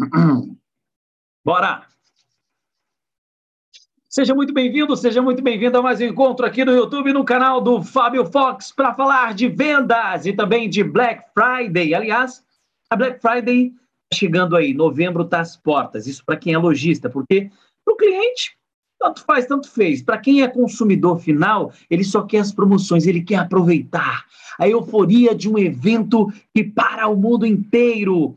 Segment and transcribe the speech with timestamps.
[1.44, 1.86] Bora!
[4.08, 7.60] Seja muito bem-vindo, seja muito bem-vindo a mais um encontro aqui no YouTube, no canal
[7.60, 11.94] do Fábio Fox, para falar de vendas e também de Black Friday.
[11.94, 12.42] Aliás,
[12.88, 13.70] a Black Friday
[14.10, 16.06] tá chegando aí, novembro está às portas.
[16.06, 17.50] Isso para quem é lojista, porque
[17.84, 18.56] para o cliente,
[18.98, 20.02] tanto faz, tanto fez.
[20.02, 24.24] Para quem é consumidor final, ele só quer as promoções, ele quer aproveitar
[24.58, 28.36] a euforia de um evento que para o mundo inteiro.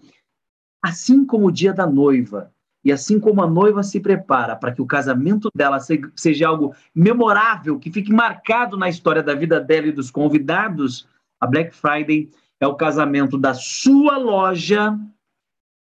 [0.84, 2.52] Assim como o dia da noiva,
[2.84, 5.80] e assim como a noiva se prepara para que o casamento dela
[6.16, 11.07] seja algo memorável, que fique marcado na história da vida dela e dos convidados,
[11.40, 14.98] a Black Friday é o casamento da sua loja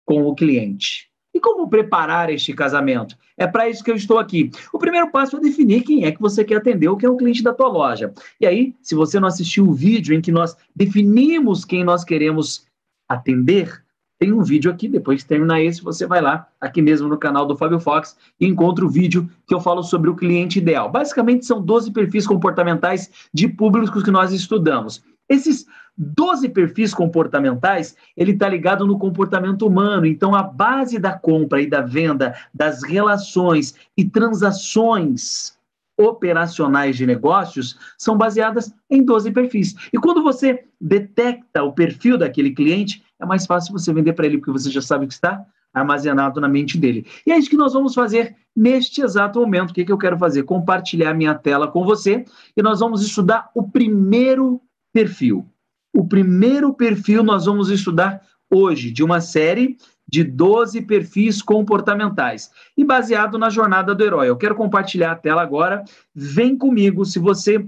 [0.06, 1.08] com o cliente.
[1.34, 3.16] E como preparar este casamento?
[3.38, 4.50] É para isso que eu estou aqui.
[4.74, 7.18] O primeiro passo é definir quem é que você quer atender ou quem é o
[7.18, 8.12] cliente da tua loja.
[8.42, 12.66] E aí, se você não assistiu o vídeo em que nós definimos quem nós queremos
[13.08, 13.84] atender,
[14.20, 17.46] tem um vídeo aqui, depois que terminar esse, você vai lá, aqui mesmo no canal
[17.46, 20.90] do Fábio Fox, e encontra o vídeo que eu falo sobre o cliente ideal.
[20.90, 25.04] Basicamente, são 12 perfis comportamentais de públicos que nós estudamos.
[25.30, 25.66] Esses
[25.98, 30.06] 12 perfis comportamentais, ele está ligado no comportamento humano.
[30.06, 35.58] Então, a base da compra e da venda, das relações e transações
[36.00, 39.76] operacionais de negócios são baseadas em 12 perfis.
[39.92, 44.38] E quando você detecta o perfil daquele cliente, é mais fácil você vender para ele,
[44.38, 47.06] porque você já sabe que está armazenado na mente dele.
[47.26, 49.72] E é isso que nós vamos fazer neste exato momento.
[49.72, 50.44] O que, que eu quero fazer?
[50.44, 55.46] Compartilhar minha tela com você e nós vamos estudar o primeiro perfil.
[55.94, 62.50] O primeiro perfil nós vamos estudar hoje, de uma série de 12 perfis comportamentais.
[62.78, 64.30] E baseado na jornada do herói.
[64.30, 65.84] Eu quero compartilhar a tela agora.
[66.16, 67.04] Vem comigo.
[67.04, 67.66] Se você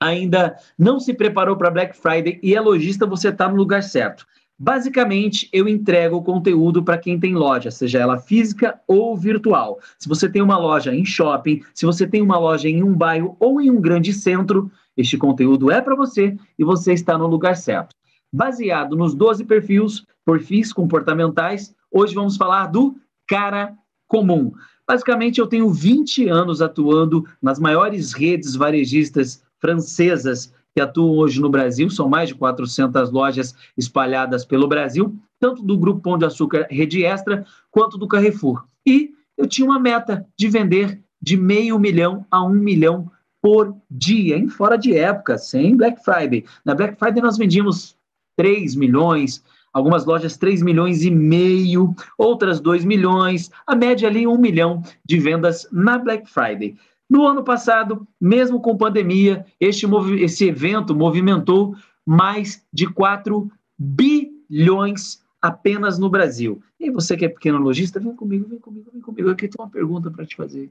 [0.00, 4.26] ainda não se preparou para Black Friday e é lojista, você está no lugar certo.
[4.60, 9.78] Basicamente, eu entrego conteúdo para quem tem loja, seja ela física ou virtual.
[9.96, 13.36] Se você tem uma loja em shopping, se você tem uma loja em um bairro
[13.38, 17.56] ou em um grande centro, este conteúdo é para você e você está no lugar
[17.56, 17.94] certo.
[18.32, 22.96] Baseado nos 12 perfis, perfis comportamentais, hoje vamos falar do
[23.28, 23.74] cara
[24.08, 24.52] comum.
[24.88, 31.50] Basicamente, eu tenho 20 anos atuando nas maiores redes varejistas francesas que atuam hoje no
[31.50, 36.66] Brasil, são mais de 400 lojas espalhadas pelo Brasil, tanto do Grupo Pão de Açúcar
[36.70, 38.64] Rede Extra, quanto do Carrefour.
[38.86, 44.36] E eu tinha uma meta de vender de meio milhão a um milhão por dia,
[44.36, 46.44] em fora de época, sem Black Friday.
[46.64, 47.96] Na Black Friday nós vendíamos
[48.36, 49.42] 3 milhões,
[49.72, 55.18] algumas lojas 3 milhões e meio, outras 2 milhões, a média ali 1 milhão de
[55.18, 56.76] vendas na Black Friday.
[57.08, 59.86] No ano passado, mesmo com pandemia, este
[60.20, 61.74] esse evento movimentou
[62.04, 66.62] mais de 4 bilhões apenas no Brasil.
[66.78, 69.30] E você que é pequeno lojista, vem comigo, vem comigo, vem comigo.
[69.30, 70.70] Aqui tem uma pergunta para te fazer.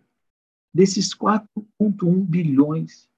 [0.73, 3.09] Desses 4,1 bilhões,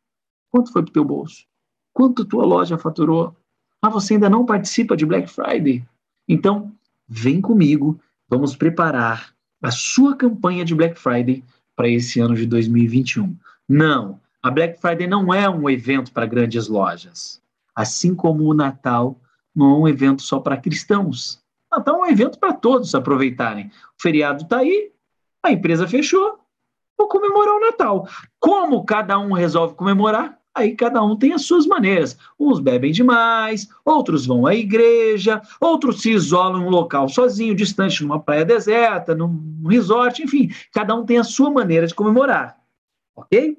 [0.50, 1.46] quanto foi para o teu bolso?
[1.94, 3.36] Quanto tua loja faturou?
[3.82, 5.86] Ah, você ainda não participa de Black Friday?
[6.28, 6.72] Então,
[7.08, 8.00] vem comigo,
[8.30, 11.44] vamos preparar a sua campanha de Black Friday
[11.80, 13.38] para esse ano de 2021.
[13.66, 17.42] Não, a Black Friday não é um evento para grandes lojas.
[17.74, 19.18] Assim como o Natal
[19.56, 21.42] não é um evento só para cristãos.
[21.72, 23.68] Natal é um evento para todos aproveitarem.
[23.98, 24.92] O feriado está aí,
[25.42, 26.40] a empresa fechou,
[26.98, 28.10] vou comemorar o Natal.
[28.42, 30.38] Como cada um resolve comemorar?
[30.56, 32.18] Aí cada um tem as suas maneiras.
[32.40, 38.04] Uns bebem demais, outros vão à igreja, outros se isolam em um local sozinho, distante,
[38.04, 42.58] numa praia deserta, num resort, enfim, cada um tem a sua maneira de comemorar.
[43.16, 43.58] Ok?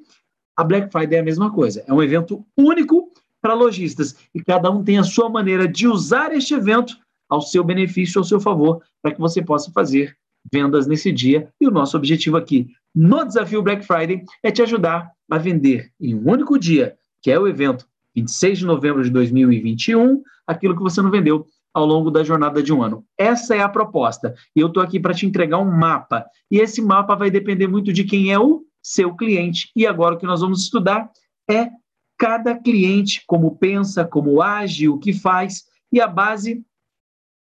[0.56, 1.84] A Black Friday é a mesma coisa.
[1.86, 6.32] É um evento único para lojistas e cada um tem a sua maneira de usar
[6.32, 6.98] este evento
[7.28, 10.16] ao seu benefício, ao seu favor, para que você possa fazer
[10.52, 11.48] vendas nesse dia.
[11.60, 16.14] E o nosso objetivo aqui no desafio Black Friday é te ajudar a vender em
[16.14, 21.00] um único dia, que é o evento 26 de novembro de 2021, aquilo que você
[21.00, 23.04] não vendeu ao longo da jornada de um ano.
[23.16, 24.34] Essa é a proposta.
[24.54, 26.26] E eu estou aqui para te entregar um mapa.
[26.50, 29.70] E esse mapa vai depender muito de quem é o seu cliente.
[29.76, 31.10] E agora o que nós vamos estudar
[31.48, 31.70] é
[32.18, 35.64] cada cliente, como pensa, como age, o que faz.
[35.92, 36.64] E a base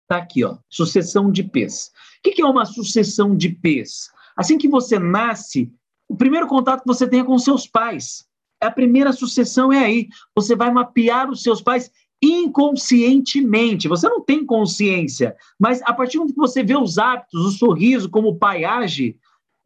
[0.03, 1.91] está aqui, ó, sucessão de P's.
[2.25, 4.09] O que é uma sucessão de P's?
[4.37, 5.73] Assim que você nasce,
[6.09, 8.25] o primeiro contato que você tem é com seus pais.
[8.61, 10.09] A primeira sucessão é aí.
[10.37, 11.91] Você vai mapear os seus pais
[12.23, 13.89] inconscientemente.
[13.89, 18.09] Você não tem consciência, mas a partir do que você vê os hábitos, o sorriso,
[18.09, 19.17] como o pai age,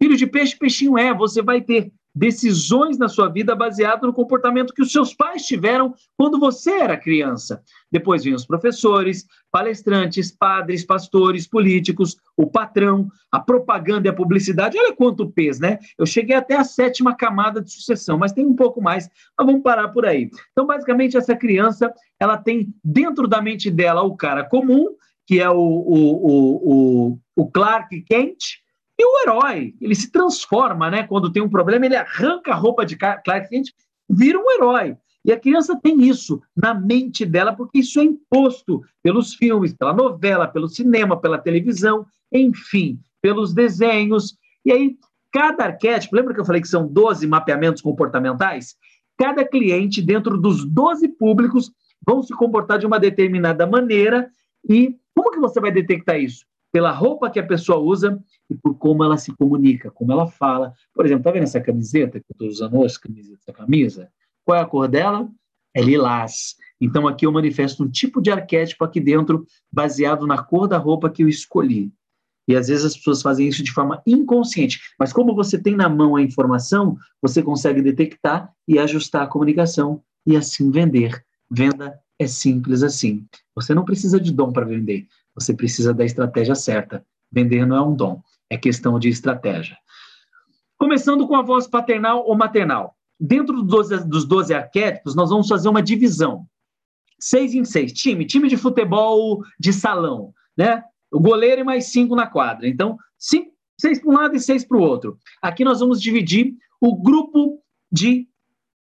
[0.01, 4.73] filho de peixe, peixinho é, você vai ter decisões na sua vida baseado no comportamento
[4.73, 7.63] que os seus pais tiveram quando você era criança.
[7.93, 14.79] Depois vêm os professores, palestrantes, padres, pastores, políticos, o patrão, a propaganda e a publicidade.
[14.79, 15.79] Olha quanto peso, né?
[15.99, 19.63] Eu cheguei até a sétima camada de sucessão, mas tem um pouco mais, mas vamos
[19.63, 20.31] parar por aí.
[20.53, 24.89] Então, basicamente, essa criança, ela tem dentro da mente dela o cara comum,
[25.27, 28.65] que é o, o, o, o, o Clark Kent,
[28.99, 31.03] e o herói, ele se transforma, né?
[31.03, 33.73] Quando tem um problema, ele arranca a roupa de Clark Kent,
[34.09, 34.97] vira um herói.
[35.25, 39.93] E a criança tem isso na mente dela, porque isso é imposto pelos filmes, pela
[39.93, 44.37] novela, pelo cinema, pela televisão, enfim, pelos desenhos.
[44.65, 44.97] E aí,
[45.33, 48.77] cada arquétipo, lembra que eu falei que são 12 mapeamentos comportamentais?
[49.19, 51.73] Cada cliente, dentro dos 12 públicos,
[52.07, 54.31] vão se comportar de uma determinada maneira.
[54.69, 56.47] E como que você vai detectar isso?
[56.77, 60.75] Pela roupa que a pessoa usa e por como ela se comunica, como ela fala.
[60.93, 64.11] Por exemplo, tá vendo essa camiseta que eu estou usando hoje, camiseta, essa camisa?
[64.45, 65.27] Qual é a cor dela?
[65.75, 66.55] É lilás.
[66.79, 71.09] Então aqui eu manifesto um tipo de arquétipo aqui dentro, baseado na cor da roupa
[71.09, 71.91] que eu escolhi.
[72.47, 74.79] E às vezes as pessoas fazem isso de forma inconsciente.
[74.99, 80.03] Mas como você tem na mão a informação, você consegue detectar e ajustar a comunicação
[80.27, 81.25] e assim vender.
[81.51, 83.27] Venda é simples assim.
[83.55, 85.07] Você não precisa de dom para vender.
[85.37, 87.05] Você precisa da estratégia certa.
[87.31, 89.77] Vender não é um dom, é questão de estratégia.
[90.79, 92.97] Começando com a voz paternal ou maternal.
[93.19, 96.47] Dentro dos 12, dos 12 arquétipos, nós vamos fazer uma divisão.
[97.19, 97.93] Seis em seis.
[97.93, 100.83] Time, time de futebol de salão, né?
[101.11, 102.69] O goleiro e mais cinco na quadra.
[102.69, 105.19] Então, cinco, seis para um lado e seis para o outro.
[105.41, 108.29] Aqui nós vamos dividir o grupo de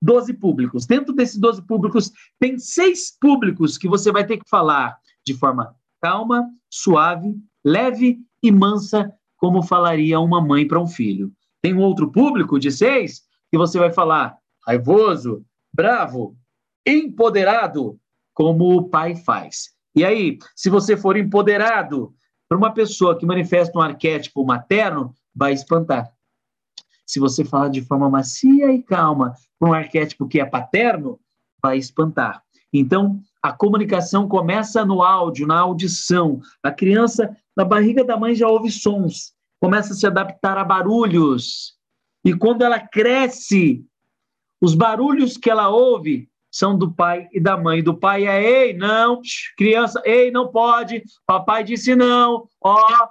[0.01, 0.85] 12 públicos.
[0.85, 5.75] Dentro desses 12 públicos, tem seis públicos que você vai ter que falar de forma
[6.03, 7.33] calma, suave,
[7.63, 11.31] leve e mansa, como falaria uma mãe para um filho.
[11.61, 16.35] Tem um outro público de seis que você vai falar raivoso, bravo,
[16.85, 17.97] empoderado,
[18.33, 19.69] como o pai faz.
[19.95, 22.13] E aí, se você for empoderado
[22.49, 26.11] para uma pessoa que manifesta um arquétipo materno, vai espantar.
[27.06, 31.17] Se você falar de forma macia e calma para um arquétipo que é paterno,
[31.61, 32.44] vai espantar.
[32.73, 36.40] Então, a comunicação começa no áudio, na audição.
[36.63, 41.74] A criança, na barriga da mãe, já ouve sons, começa a se adaptar a barulhos.
[42.24, 43.86] E quando ela cresce,
[44.62, 47.84] os barulhos que ela ouve são do pai e da mãe.
[47.84, 49.19] Do pai é, ei, não,
[49.57, 53.10] criança, ei, não pode, papai disse não, ó,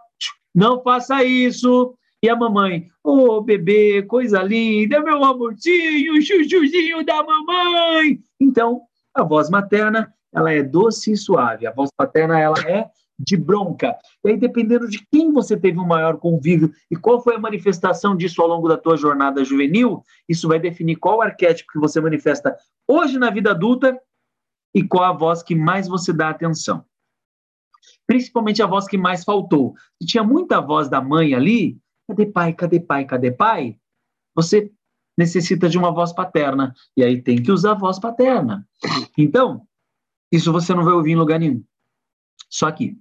[0.54, 1.94] não faça isso.
[2.22, 8.20] E a mamãe, ô oh, bebê, coisa linda, meu amorzinho, chuchuzinho da mamãe.
[8.40, 8.82] Então,
[9.12, 11.66] a voz materna, ela é doce e suave.
[11.66, 13.96] A voz paterna, ela é de bronca.
[14.24, 17.38] E aí, dependendo de quem você teve o um maior convívio e qual foi a
[17.38, 22.00] manifestação disso ao longo da tua jornada juvenil, isso vai definir qual arquétipo que você
[22.00, 22.56] manifesta
[22.88, 23.98] hoje na vida adulta
[24.74, 26.84] e qual a voz que mais você dá atenção.
[28.06, 29.74] Principalmente a voz que mais faltou.
[30.00, 31.80] Se tinha muita voz da mãe ali,
[32.12, 32.52] Cadê pai?
[32.52, 33.04] Cadê pai?
[33.04, 33.78] Cadê pai?
[34.34, 34.70] Você
[35.16, 36.74] necessita de uma voz paterna.
[36.96, 38.66] E aí tem que usar a voz paterna.
[39.16, 39.66] Então,
[40.32, 41.62] isso você não vai ouvir em lugar nenhum.
[42.48, 42.96] Só aqui.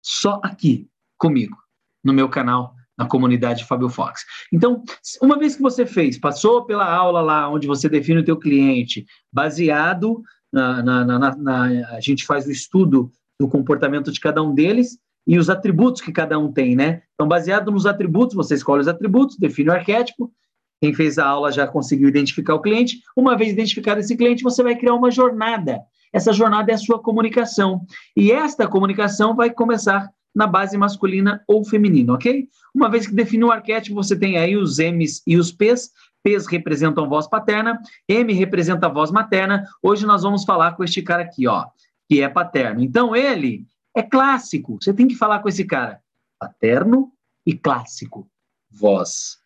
[0.00, 0.88] Só aqui,
[1.18, 1.56] comigo,
[2.02, 4.24] no meu canal, na comunidade Fábio Fox.
[4.52, 4.82] Então,
[5.20, 9.04] uma vez que você fez, passou pela aula lá onde você define o teu cliente,
[9.32, 10.22] baseado
[10.52, 11.62] na, na, na, na
[11.96, 16.12] a gente faz o estudo do comportamento de cada um deles, e os atributos que
[16.12, 17.02] cada um tem, né?
[17.14, 20.32] Então, baseado nos atributos, você escolhe os atributos, define o arquétipo.
[20.80, 23.00] Quem fez a aula já conseguiu identificar o cliente.
[23.16, 25.80] Uma vez identificado esse cliente, você vai criar uma jornada.
[26.12, 27.84] Essa jornada é a sua comunicação.
[28.16, 32.48] E esta comunicação vai começar na base masculina ou feminina, ok?
[32.74, 35.90] Uma vez que definiu o arquétipo, você tem aí os M's e os P's.
[36.22, 39.64] P's representam voz paterna, M representa voz materna.
[39.82, 41.66] Hoje nós vamos falar com este cara aqui, ó,
[42.08, 42.82] que é paterno.
[42.82, 44.78] Então, ele é clássico.
[44.80, 46.00] Você tem que falar com esse cara.
[46.38, 47.12] Paterno
[47.44, 48.28] e clássico.
[48.70, 49.38] Voz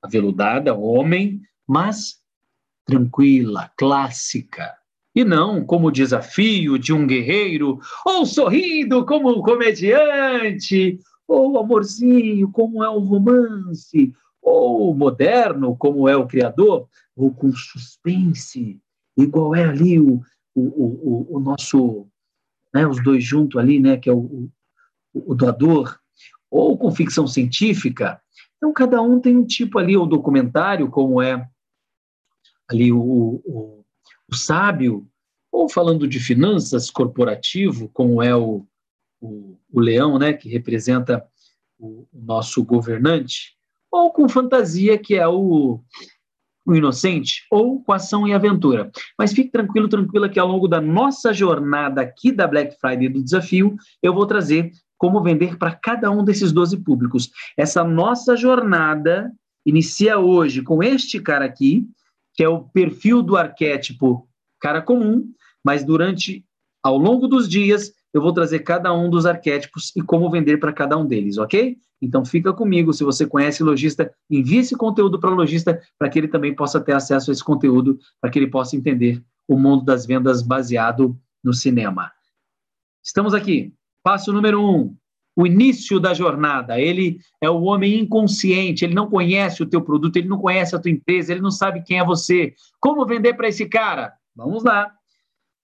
[0.00, 2.20] aveludada, homem, mas
[2.84, 4.77] tranquila, clássica.
[5.18, 10.96] E não como desafio de um guerreiro, ou sorrindo como um comediante,
[11.26, 18.80] ou amorzinho, como é um romance, ou moderno, como é o criador, ou com suspense,
[19.16, 20.22] igual é ali o,
[20.54, 22.06] o, o, o nosso
[22.72, 24.48] né, os dois juntos ali, né, que é o,
[25.12, 25.98] o, o doador,
[26.48, 28.22] ou com ficção científica.
[28.56, 31.44] Então, cada um tem um tipo ali, o documentário, como é
[32.68, 33.78] ali o, o,
[34.30, 35.06] o sábio,
[35.50, 38.66] ou falando de finanças corporativo, como é o,
[39.20, 41.24] o, o leão, né, que representa
[41.78, 43.56] o, o, nosso governante,
[43.90, 45.80] ou com fantasia, que é o,
[46.66, 48.90] o inocente ou com ação e aventura.
[49.18, 53.22] Mas fique tranquilo, tranquila que ao longo da nossa jornada aqui da Black Friday do
[53.22, 57.30] desafio, eu vou trazer como vender para cada um desses 12 públicos.
[57.56, 59.32] Essa nossa jornada
[59.64, 61.86] inicia hoje com este cara aqui,
[62.38, 64.28] que é o perfil do arquétipo
[64.60, 65.28] cara comum,
[65.64, 66.46] mas durante
[66.80, 70.72] ao longo dos dias eu vou trazer cada um dos arquétipos e como vender para
[70.72, 71.76] cada um deles, ok?
[72.00, 76.16] Então fica comigo, se você conhece lojista, envie esse conteúdo para o lojista para que
[76.16, 79.84] ele também possa ter acesso a esse conteúdo, para que ele possa entender o mundo
[79.84, 82.12] das vendas baseado no cinema.
[83.02, 83.74] Estamos aqui.
[84.00, 84.96] Passo número um,
[85.38, 86.80] o início da jornada.
[86.80, 90.80] Ele é o homem inconsciente, ele não conhece o teu produto, ele não conhece a
[90.80, 92.54] tua empresa, ele não sabe quem é você.
[92.80, 94.12] Como vender para esse cara?
[94.34, 94.90] Vamos lá.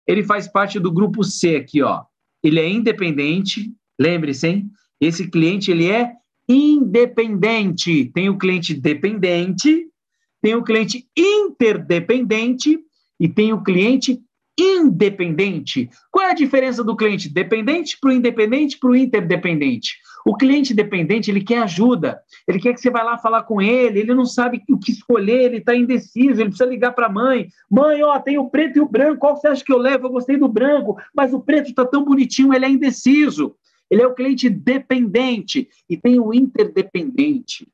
[0.08, 2.04] Ele faz parte do grupo C aqui, ó.
[2.42, 4.72] Ele é independente, lembre-se, hein?
[5.02, 6.14] Esse cliente ele é
[6.48, 8.06] independente.
[8.14, 9.88] Tem o cliente dependente,
[10.42, 12.80] tem o cliente interdependente
[13.20, 14.22] e tem o cliente
[14.62, 15.90] independente.
[16.12, 19.98] Qual é a diferença do cliente dependente para o independente para o interdependente?
[20.26, 24.00] O cliente dependente, ele quer ajuda, ele quer que você vá lá falar com ele,
[24.00, 27.48] ele não sabe o que escolher, ele está indeciso, ele precisa ligar para a mãe.
[27.70, 30.08] Mãe, ó, tem o preto e o branco, qual você acha que eu levo?
[30.08, 33.56] Eu gostei do branco, mas o preto está tão bonitinho, ele é indeciso.
[33.90, 37.68] Ele é o cliente dependente e tem o interdependente.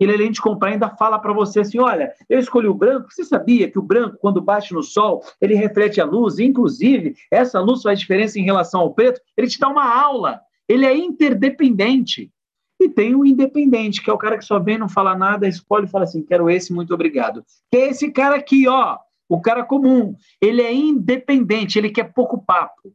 [0.00, 3.12] Ele, além de comprar, ainda fala para você assim: olha, eu escolhi o branco.
[3.12, 6.38] Você sabia que o branco, quando bate no sol, ele reflete a luz?
[6.38, 9.20] Inclusive, essa luz faz diferença em relação ao preto.
[9.36, 10.40] Ele te dá uma aula.
[10.66, 12.32] Ele é interdependente.
[12.80, 15.84] E tem o independente, que é o cara que só vem, não fala nada, escolhe
[15.84, 17.44] e fala assim: quero esse, muito obrigado.
[17.70, 18.96] Que é esse cara aqui, ó,
[19.28, 20.16] o cara comum.
[20.40, 22.94] Ele é independente, ele quer pouco papo.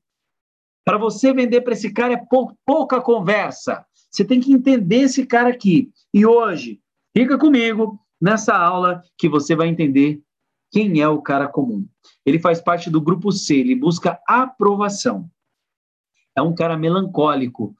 [0.83, 3.85] Para você vender para esse cara é pou, pouca conversa.
[4.09, 5.91] Você tem que entender esse cara aqui.
[6.13, 6.79] E hoje,
[7.15, 10.21] fica comigo nessa aula que você vai entender
[10.71, 11.87] quem é o cara comum.
[12.25, 15.29] Ele faz parte do grupo C, ele busca aprovação.
[16.35, 17.73] É um cara melancólico,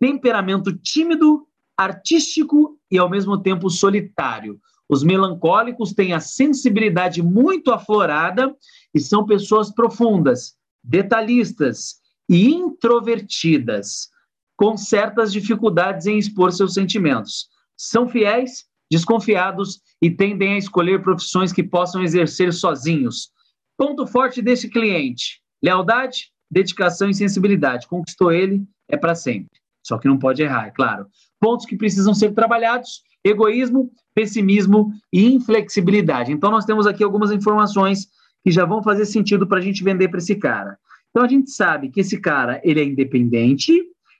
[0.00, 1.46] temperamento tímido,
[1.76, 4.60] artístico e ao mesmo tempo solitário.
[4.88, 8.56] Os melancólicos têm a sensibilidade muito aflorada
[8.92, 14.10] e são pessoas profundas, detalhistas, e introvertidas,
[14.56, 17.48] com certas dificuldades em expor seus sentimentos.
[17.78, 23.30] São fiéis, desconfiados e tendem a escolher profissões que possam exercer sozinhos.
[23.76, 27.86] Ponto forte desse cliente: lealdade, dedicação e sensibilidade.
[27.86, 29.60] Conquistou ele, é para sempre.
[29.86, 31.06] Só que não pode errar, é claro.
[31.40, 36.32] Pontos que precisam ser trabalhados: egoísmo, pessimismo e inflexibilidade.
[36.32, 38.08] Então, nós temos aqui algumas informações
[38.44, 40.76] que já vão fazer sentido para a gente vender para esse cara.
[41.10, 43.72] Então a gente sabe que esse cara ele é independente,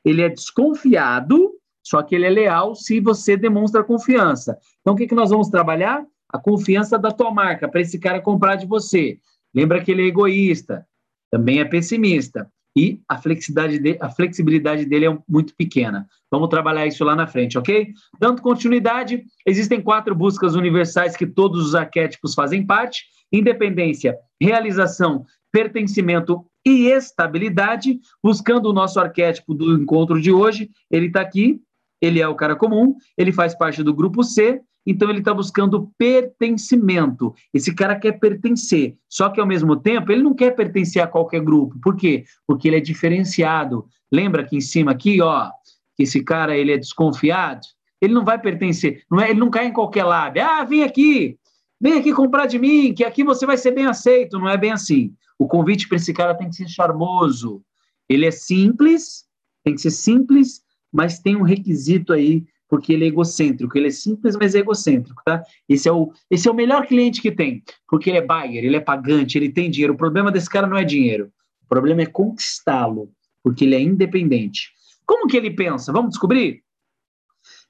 [0.05, 1.53] ele é desconfiado,
[1.89, 4.59] só que ele é leal se você demonstra confiança.
[4.81, 6.05] Então o que, que nós vamos trabalhar?
[6.31, 9.19] A confiança da tua marca para esse cara comprar de você.
[9.55, 10.87] Lembra que ele é egoísta,
[11.31, 16.07] também é pessimista e a flexibilidade, de, a flexibilidade dele é muito pequena.
[16.31, 17.93] Vamos trabalhar isso lá na frente, ok?
[18.21, 26.45] Dando continuidade, existem quatro buscas universais que todos os arquétipos fazem parte: independência, realização, pertencimento
[26.65, 30.71] e estabilidade, buscando o nosso arquétipo do encontro de hoje.
[30.91, 31.61] Ele está aqui,
[32.01, 35.93] ele é o cara comum, ele faz parte do grupo C, então ele está buscando
[35.99, 37.35] pertencimento.
[37.53, 41.43] Esse cara quer pertencer, só que ao mesmo tempo ele não quer pertencer a qualquer
[41.43, 41.79] grupo.
[41.81, 42.25] Por quê?
[42.47, 43.87] Porque ele é diferenciado.
[44.11, 45.51] Lembra aqui em cima aqui, ó,
[45.95, 47.61] que esse cara ele é desconfiado.
[48.01, 50.43] Ele não vai pertencer, não é, ele não cai em qualquer lábio.
[50.43, 51.37] Ah, vem aqui,
[51.81, 54.39] vem aqui comprar de mim, que aqui você vai ser bem aceito.
[54.39, 55.13] Não é bem assim.
[55.39, 57.63] O convite para esse cara tem que ser charmoso.
[58.09, 59.25] Ele é simples,
[59.63, 60.63] tem que ser simples,
[60.99, 63.79] mas tem um requisito aí, porque ele é egocêntrico.
[63.79, 65.45] Ele é simples, mas é egocêntrico, tá?
[65.69, 68.75] Esse é o, esse é o melhor cliente que tem, porque ele é buyer, ele
[68.75, 69.95] é pagante, ele tem dinheiro.
[69.95, 71.33] O problema desse cara não é dinheiro.
[71.63, 73.13] O problema é conquistá-lo,
[73.45, 74.73] porque ele é independente.
[75.07, 75.93] Como que ele pensa?
[75.93, 76.65] Vamos descobrir?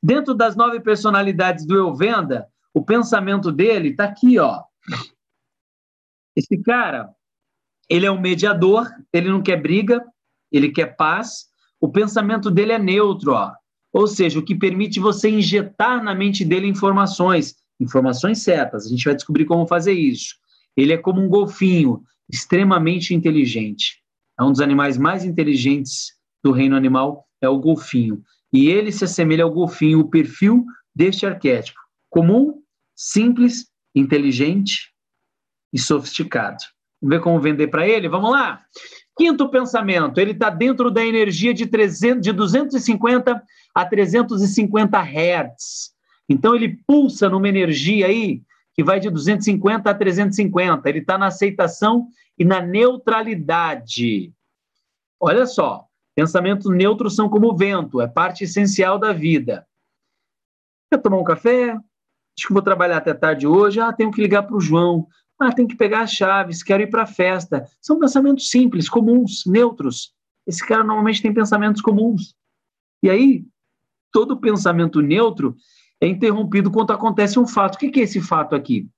[0.02, 4.62] Dentro das nove personalidades do Eu Venda, o pensamento dele está aqui, ó.
[6.34, 7.14] Esse cara,
[7.90, 10.02] ele é um mediador, ele não quer briga,
[10.50, 11.46] ele quer paz.
[11.80, 13.52] O pensamento dele é neutro, ó.
[13.92, 18.86] Ou seja, o que permite você injetar na mente dele informações, informações certas.
[18.86, 20.34] A gente vai descobrir como fazer isso.
[20.76, 24.02] Ele é como um golfinho, extremamente inteligente.
[24.38, 28.22] É um dos animais mais inteligentes do reino animal, é o golfinho.
[28.52, 31.78] E ele se assemelha ao golfinho, o perfil deste arquétipo.
[32.08, 32.62] Comum,
[32.94, 34.92] simples, inteligente
[35.72, 36.58] e sofisticado.
[37.00, 38.08] Vamos ver como vender para ele?
[38.08, 38.64] Vamos lá.
[39.18, 43.42] Quinto pensamento, ele está dentro da energia de, 300, de 250
[43.74, 45.92] a 350 Hz.
[46.28, 48.40] Então ele pulsa numa energia aí
[48.72, 50.88] que vai de 250 a 350.
[50.88, 52.06] Ele está na aceitação
[52.38, 54.32] e na neutralidade.
[55.18, 55.84] Olha só,
[56.14, 59.66] pensamentos neutros são como o vento, é parte essencial da vida.
[60.92, 61.72] Quer tomar um café?
[61.72, 63.80] Acho que vou trabalhar até tarde hoje.
[63.80, 65.08] Ah, tenho que ligar para o João.
[65.38, 67.64] Ah, tenho que pegar as chaves, quero ir para a festa.
[67.80, 70.12] São pensamentos simples, comuns, neutros.
[70.46, 72.34] Esse cara normalmente tem pensamentos comuns.
[73.02, 73.44] E aí,
[74.10, 75.54] todo pensamento neutro
[76.00, 77.76] é interrompido quando acontece um fato.
[77.76, 78.88] O que é esse fato aqui?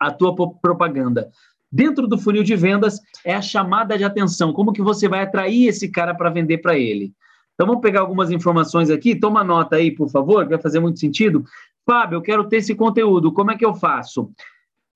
[0.00, 1.30] A tua propaganda.
[1.70, 4.52] Dentro do funil de vendas é a chamada de atenção.
[4.52, 7.12] Como que você vai atrair esse cara para vender para ele?
[7.54, 9.14] Então vamos pegar algumas informações aqui.
[9.14, 11.44] Toma nota aí, por favor, que vai fazer muito sentido.
[11.84, 13.32] Fábio, eu quero ter esse conteúdo.
[13.32, 14.32] Como é que eu faço?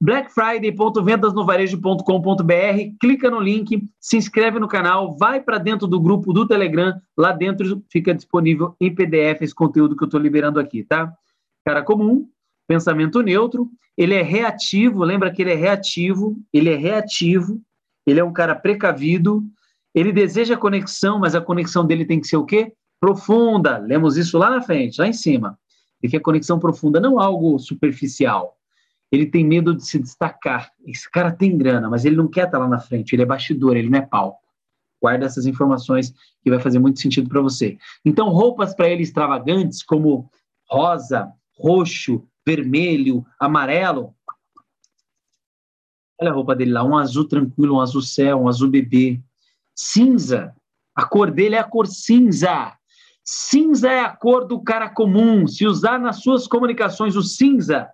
[0.02, 7.00] blackfriday.vendasnovarejo.com.br, clica no link, se inscreve no canal, vai para dentro do grupo do Telegram,
[7.16, 11.12] lá dentro fica disponível em PDF esse conteúdo que eu estou liberando aqui, tá?
[11.64, 12.28] Cara comum,
[12.66, 17.62] pensamento neutro, ele é reativo, lembra que ele é reativo, ele é reativo,
[18.04, 19.44] ele é um cara precavido,
[19.94, 22.72] ele deseja conexão, mas a conexão dele tem que ser o quê?
[22.98, 23.78] Profunda.
[23.78, 25.56] Lemos isso lá na frente, lá em cima.
[26.02, 28.56] Ele quer conexão profunda, não algo superficial.
[29.12, 30.72] Ele tem medo de se destacar.
[30.86, 33.76] Esse cara tem grana, mas ele não quer estar lá na frente, ele é bastidor,
[33.76, 34.40] ele não é palco.
[35.00, 37.76] Guarda essas informações que vai fazer muito sentido para você.
[38.04, 40.30] Então, roupas para ele extravagantes, como
[40.66, 44.14] rosa, roxo, vermelho, amarelo.
[46.18, 49.20] Olha a roupa dele lá, um azul tranquilo, um azul céu, um azul bebê.
[49.74, 50.54] Cinza,
[50.94, 52.76] a cor dele é a cor cinza.
[53.24, 55.46] Cinza é a cor do cara comum.
[55.46, 57.88] Se usar nas suas comunicações o cinza,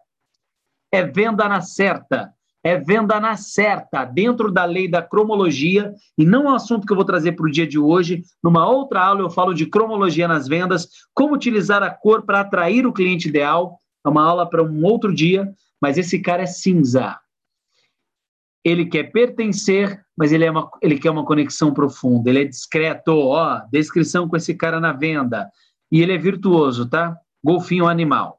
[0.92, 2.32] é venda na certa.
[2.62, 6.92] É venda na certa, dentro da lei da cromologia, e não é um assunto que
[6.92, 8.24] eu vou trazer para o dia de hoje.
[8.42, 12.84] Numa outra aula eu falo de cromologia nas vendas, como utilizar a cor para atrair
[12.84, 13.78] o cliente ideal.
[14.04, 17.16] É uma aula para um outro dia, mas esse cara é cinza.
[18.64, 22.28] Ele quer pertencer, mas ele, é uma, ele quer uma conexão profunda.
[22.28, 25.48] Ele é discreto, ó, descrição com esse cara na venda.
[25.92, 27.16] E ele é virtuoso, tá?
[27.42, 28.37] Golfinho animal.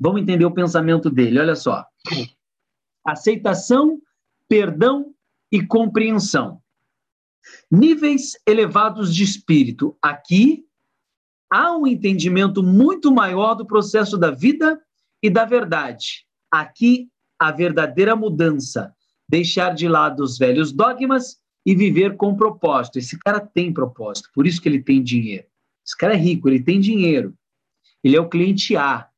[0.00, 1.84] Vamos entender o pensamento dele, olha só.
[3.04, 4.00] Aceitação,
[4.48, 5.14] perdão
[5.52, 6.62] e compreensão.
[7.70, 9.96] Níveis elevados de espírito.
[10.00, 10.64] Aqui
[11.50, 14.80] há um entendimento muito maior do processo da vida
[15.22, 16.26] e da verdade.
[16.50, 18.94] Aqui a verdadeira mudança,
[19.28, 22.98] deixar de lado os velhos dogmas e viver com propósito.
[22.98, 25.46] Esse cara tem propósito, por isso que ele tem dinheiro.
[25.84, 27.34] Esse cara é rico, ele tem dinheiro.
[28.02, 29.09] Ele é o cliente A.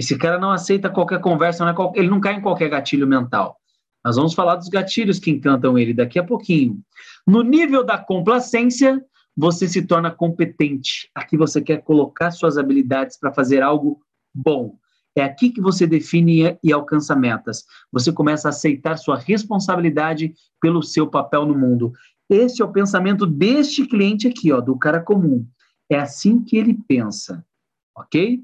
[0.00, 3.58] Esse cara não aceita qualquer conversa, não é ele não cai em qualquer gatilho mental.
[4.02, 6.80] Nós vamos falar dos gatilhos que encantam ele daqui a pouquinho.
[7.26, 9.04] No nível da complacência,
[9.36, 11.10] você se torna competente.
[11.14, 14.00] Aqui você quer colocar suas habilidades para fazer algo
[14.34, 14.78] bom.
[15.14, 17.66] É aqui que você define e alcança metas.
[17.92, 20.32] Você começa a aceitar sua responsabilidade
[20.62, 21.92] pelo seu papel no mundo.
[22.26, 25.46] Esse é o pensamento deste cliente aqui, ó, do cara comum.
[25.90, 27.44] É assim que ele pensa,
[27.94, 28.42] ok?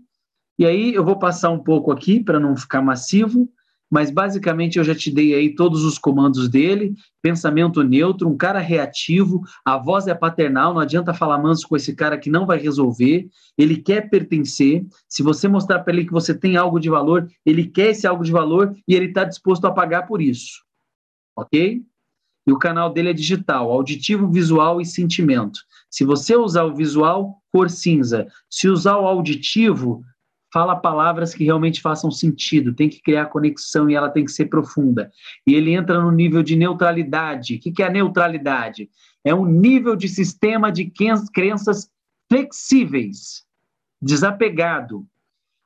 [0.58, 3.48] E aí eu vou passar um pouco aqui para não ficar massivo,
[3.90, 8.58] mas basicamente eu já te dei aí todos os comandos dele, pensamento neutro, um cara
[8.58, 12.58] reativo, a voz é paternal, não adianta falar manso com esse cara que não vai
[12.58, 17.28] resolver, ele quer pertencer, se você mostrar para ele que você tem algo de valor,
[17.44, 20.64] ele quer esse algo de valor e ele está disposto a pagar por isso,
[21.36, 21.82] ok?
[22.46, 25.58] E o canal dele é digital, auditivo, visual e sentimento.
[25.90, 28.26] Se você usar o visual, cor cinza.
[28.48, 30.04] Se usar o auditivo,
[30.56, 34.46] fala palavras que realmente façam sentido, tem que criar conexão e ela tem que ser
[34.46, 35.12] profunda.
[35.46, 37.56] E ele entra no nível de neutralidade.
[37.56, 38.88] O que é a neutralidade?
[39.22, 40.90] É um nível de sistema de
[41.34, 41.90] crenças
[42.26, 43.44] flexíveis,
[44.00, 45.06] desapegado.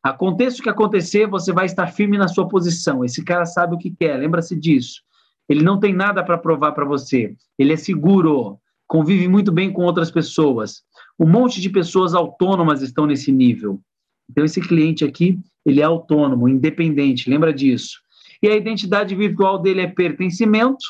[0.03, 3.05] Aconteça o que acontecer, você vai estar firme na sua posição.
[3.05, 5.03] Esse cara sabe o que quer, lembra-se disso.
[5.48, 7.37] Ele não tem nada para provar para você.
[7.57, 10.83] Ele é seguro, convive muito bem com outras pessoas.
[11.16, 13.81] Um monte de pessoas autônomas estão nesse nível.
[14.30, 18.00] Então, esse cliente aqui, ele é autônomo, independente, lembra disso.
[18.40, 20.84] E a identidade virtual dele é pertencimento.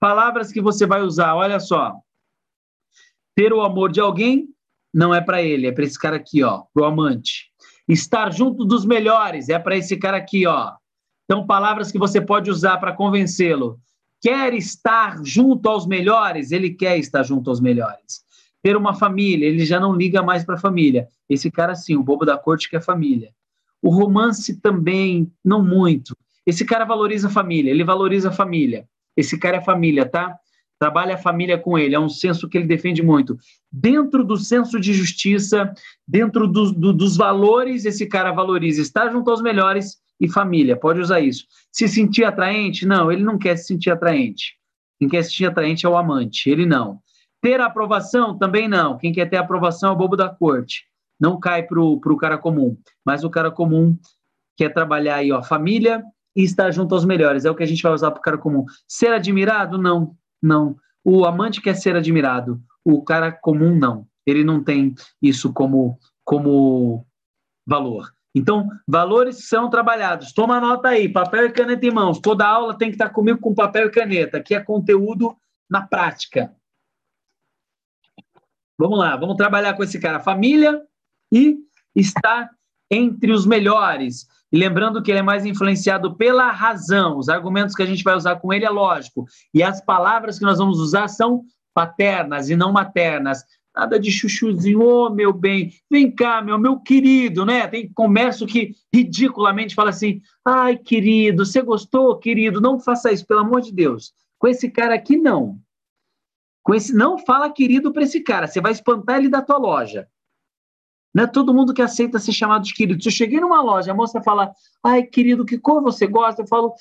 [0.00, 1.94] Palavras que você vai usar, olha só.
[3.36, 4.48] Ter o amor de alguém
[4.92, 7.50] não é para ele, é para esse cara aqui, ó, pro amante.
[7.86, 10.72] Estar junto dos melhores é para esse cara aqui, ó.
[11.24, 13.78] Então, palavras que você pode usar para convencê-lo.
[14.20, 16.52] Quer estar junto aos melhores?
[16.52, 18.22] Ele quer estar junto aos melhores
[18.62, 21.08] ter uma família, ele já não liga mais para a família.
[21.28, 23.30] Esse cara, sim, o bobo da corte que é família.
[23.82, 26.16] O romance também, não muito.
[26.46, 28.86] Esse cara valoriza a família, ele valoriza a família.
[29.16, 30.36] Esse cara é família, tá?
[30.78, 33.36] Trabalha a família com ele, é um senso que ele defende muito.
[33.70, 35.72] Dentro do senso de justiça,
[36.06, 40.76] dentro do, do, dos valores, esse cara valoriza estar junto aos melhores e família.
[40.76, 41.46] Pode usar isso.
[41.70, 42.86] Se sentir atraente?
[42.86, 44.54] Não, ele não quer se sentir atraente.
[44.98, 47.00] Quem quer se sentir atraente é o amante, ele não.
[47.42, 48.38] Ter aprovação?
[48.38, 48.96] Também não.
[48.96, 50.86] Quem quer ter aprovação é o bobo da corte.
[51.20, 52.78] Não cai para o cara comum.
[53.04, 53.98] Mas o cara comum
[54.56, 56.02] quer trabalhar aí, ó, família
[56.36, 57.44] e estar junto aos melhores.
[57.44, 58.64] É o que a gente vai usar para o cara comum.
[58.86, 59.76] Ser admirado?
[59.76, 60.76] Não, não.
[61.04, 62.62] O amante quer ser admirado.
[62.84, 64.06] O cara comum, não.
[64.24, 67.04] Ele não tem isso como, como
[67.66, 68.12] valor.
[68.34, 70.32] Então, valores são trabalhados.
[70.32, 72.20] Toma nota aí, papel e caneta em mãos.
[72.20, 75.36] Toda aula tem que estar comigo com papel e caneta, que é conteúdo
[75.68, 76.54] na prática.
[78.82, 80.18] Vamos lá, vamos trabalhar com esse cara.
[80.18, 80.82] Família
[81.30, 81.56] e
[81.94, 82.50] está
[82.90, 84.26] entre os melhores.
[84.50, 87.16] E lembrando que ele é mais influenciado pela razão.
[87.16, 89.24] Os argumentos que a gente vai usar com ele é lógico.
[89.54, 93.44] E as palavras que nós vamos usar são paternas e não maternas.
[93.72, 97.68] Nada de chuchuzinho, ô oh, meu bem, vem cá, meu, meu querido, né?
[97.68, 102.60] Tem comércio que ridiculamente fala assim: ai, querido, você gostou, querido?
[102.60, 104.12] Não faça isso, pelo amor de Deus.
[104.40, 105.56] Com esse cara aqui, não.
[106.62, 110.08] Com esse, não fala querido para esse cara, você vai espantar ele da tua loja.
[111.14, 113.02] Não é todo mundo que aceita ser chamado de querido.
[113.02, 116.42] Se eu cheguei numa loja, a moça fala, ai, querido, que cor você gosta?
[116.42, 116.74] Eu falo,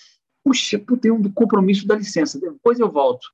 [0.44, 3.28] puxa, tem um compromisso, dá licença, depois eu volto.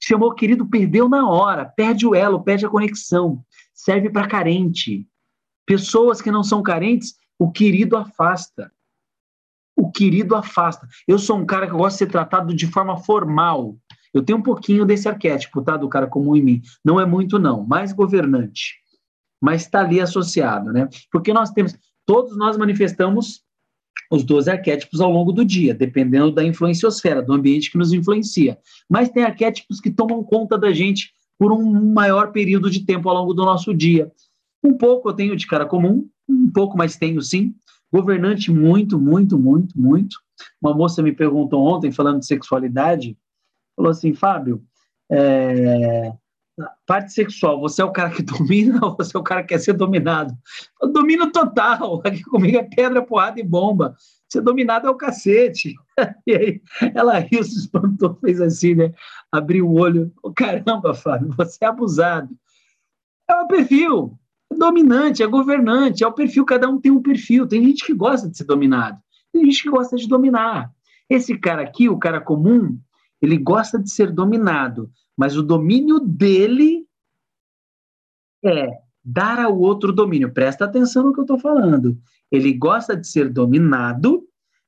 [0.00, 3.44] Chamou querido, perdeu na hora, perde o elo, perde a conexão.
[3.74, 5.06] Serve para carente.
[5.66, 8.72] Pessoas que não são carentes, o querido afasta.
[9.76, 10.88] O querido afasta.
[11.06, 13.76] Eu sou um cara que gosta de ser tratado de forma formal.
[14.18, 15.76] Eu tenho um pouquinho desse arquétipo, tá?
[15.76, 16.62] Do cara comum em mim.
[16.84, 17.64] Não é muito, não.
[17.64, 18.74] Mais governante.
[19.40, 20.88] Mas está ali associado, né?
[21.10, 21.76] Porque nós temos.
[22.04, 23.42] Todos nós manifestamos
[24.10, 28.58] os 12 arquétipos ao longo do dia, dependendo da influenciosfera, do ambiente que nos influencia.
[28.88, 33.14] Mas tem arquétipos que tomam conta da gente por um maior período de tempo ao
[33.14, 34.10] longo do nosso dia.
[34.64, 37.54] Um pouco eu tenho de cara comum, um pouco mais tenho sim.
[37.92, 40.16] Governante, muito, muito, muito, muito.
[40.60, 43.16] Uma moça me perguntou ontem, falando de sexualidade,
[43.78, 44.62] falou assim: Fábio,
[45.10, 46.12] é,
[46.86, 49.60] parte sexual, você é o cara que domina ou você é o cara que quer
[49.60, 50.34] ser dominado?
[50.82, 52.02] Eu domino total.
[52.04, 53.94] Aqui comigo é pedra, porrada e bomba.
[54.28, 55.74] Ser dominado é o cacete.
[56.28, 56.62] E aí
[56.94, 58.92] ela riu, se espantou, fez assim, né?
[59.32, 60.12] Abriu o olho.
[60.22, 62.28] Oh, caramba, Fábio, você é abusado.
[63.28, 64.16] É o perfil.
[64.52, 66.44] É dominante, é governante, é o perfil.
[66.44, 67.48] Cada um tem um perfil.
[67.48, 68.96] Tem gente que gosta de ser dominado.
[69.32, 70.70] Tem gente que gosta de dominar.
[71.10, 72.78] Esse cara aqui, o cara comum,
[73.20, 76.86] ele gosta de ser dominado mas o domínio dele
[78.44, 78.70] é
[79.04, 80.32] dar ao outro domínio.
[80.32, 81.98] Presta atenção no que eu estou falando.
[82.30, 84.24] Ele gosta de ser dominado,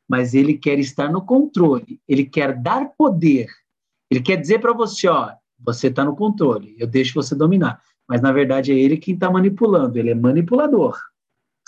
[0.09, 2.01] mas ele quer estar no controle.
[2.09, 3.47] Ele quer dar poder.
[4.11, 7.81] Ele quer dizer para você, ó, você está no controle, eu deixo você dominar.
[8.09, 9.97] Mas na verdade é ele quem está manipulando.
[9.97, 10.99] Ele é manipulador.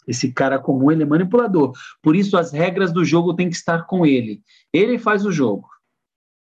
[0.08, 1.72] Esse cara comum ele é manipulador.
[2.02, 4.42] Por isso as regras do jogo têm que estar com ele.
[4.72, 5.68] Ele faz o jogo,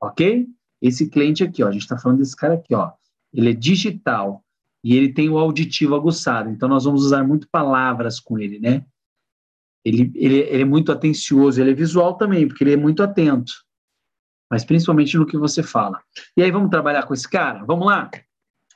[0.06, 0.46] ok?
[0.80, 2.92] Esse cliente aqui, ó, a gente está falando desse cara aqui, ó,
[3.32, 4.44] ele é digital
[4.82, 6.50] e ele tem o auditivo aguçado.
[6.50, 8.84] Então nós vamos usar muito palavras com ele, né?
[9.84, 13.52] Ele, ele, ele é muito atencioso, ele é visual também, porque ele é muito atento,
[14.50, 16.00] mas principalmente no que você fala.
[16.36, 17.64] E aí vamos trabalhar com esse cara?
[17.64, 18.10] Vamos lá?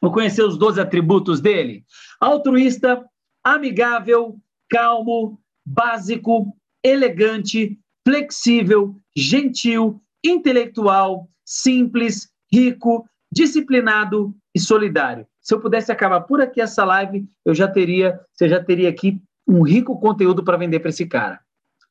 [0.01, 1.85] Vou conhecer os 12 atributos dele:
[2.21, 3.05] altruísta,
[3.43, 4.38] amigável,
[4.69, 15.27] calmo, básico, elegante, flexível, gentil, intelectual, simples, rico, disciplinado e solidário.
[15.41, 19.21] Se eu pudesse acabar por aqui essa live, eu já teria, você já teria aqui
[19.47, 21.41] um rico conteúdo para vender para esse cara,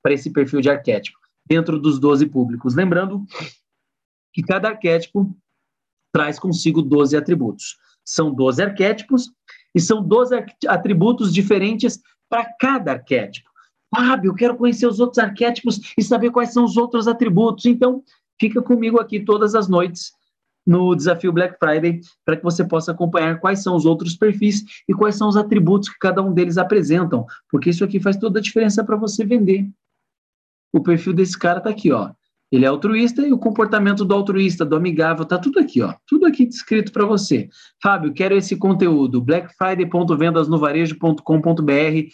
[0.01, 2.75] para esse perfil de arquétipo, dentro dos 12 públicos.
[2.75, 3.25] Lembrando
[4.31, 5.35] que cada arquétipo
[6.11, 7.77] traz consigo 12 atributos.
[8.05, 9.31] São 12 arquétipos
[9.73, 10.35] e são 12
[10.67, 13.49] atributos diferentes para cada arquétipo.
[13.95, 17.65] Fábio, quero conhecer os outros arquétipos e saber quais são os outros atributos.
[17.65, 18.03] Então,
[18.39, 20.11] fica comigo aqui todas as noites
[20.67, 24.93] no desafio Black Friday para que você possa acompanhar quais são os outros perfis e
[24.93, 28.41] quais são os atributos que cada um deles apresentam, porque isso aqui faz toda a
[28.41, 29.69] diferença para você vender.
[30.73, 32.11] O perfil desse cara está aqui, ó.
[32.51, 35.93] Ele é altruísta e o comportamento do altruísta, do amigável, tá tudo aqui, ó.
[36.05, 37.49] Tudo aqui descrito para você.
[37.81, 39.21] Fábio, quero esse conteúdo.
[39.21, 42.09] blackfriday.vendasnovarejo.com.br.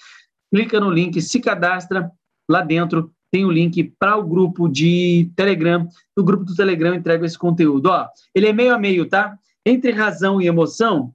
[0.54, 2.12] Clica no link, se cadastra
[2.48, 5.88] lá dentro tem o link para o grupo de Telegram.
[6.16, 7.88] No grupo do Telegram entrego esse conteúdo.
[7.88, 9.36] Ó, ele é meio a meio, tá?
[9.66, 11.12] Entre razão e emoção,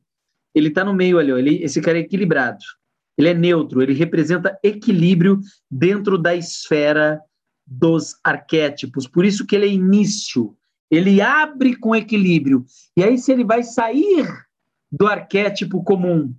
[0.53, 1.31] ele está no meio ali.
[1.31, 1.39] Ó.
[1.39, 2.59] Ele, esse cara é equilibrado.
[3.17, 3.81] Ele é neutro.
[3.81, 5.39] Ele representa equilíbrio
[5.71, 7.21] dentro da esfera
[7.65, 9.07] dos arquétipos.
[9.07, 10.57] Por isso que ele é início.
[10.91, 12.67] Ele abre com equilíbrio.
[12.97, 14.27] E aí, se ele vai sair
[14.91, 16.35] do arquétipo comum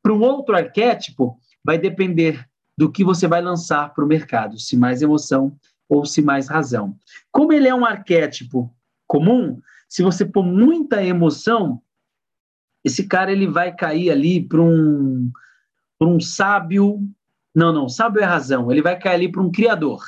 [0.00, 2.48] para um outro arquétipo, vai depender
[2.78, 6.96] do que você vai lançar para o mercado, se mais emoção ou se mais razão.
[7.32, 8.72] Como ele é um arquétipo
[9.04, 11.82] comum, se você pôr muita emoção,
[12.84, 15.28] esse cara ele vai cair ali para um,
[16.00, 17.00] um sábio.
[17.52, 18.70] Não, não, sábio é razão.
[18.70, 20.04] Ele vai cair ali para um criador.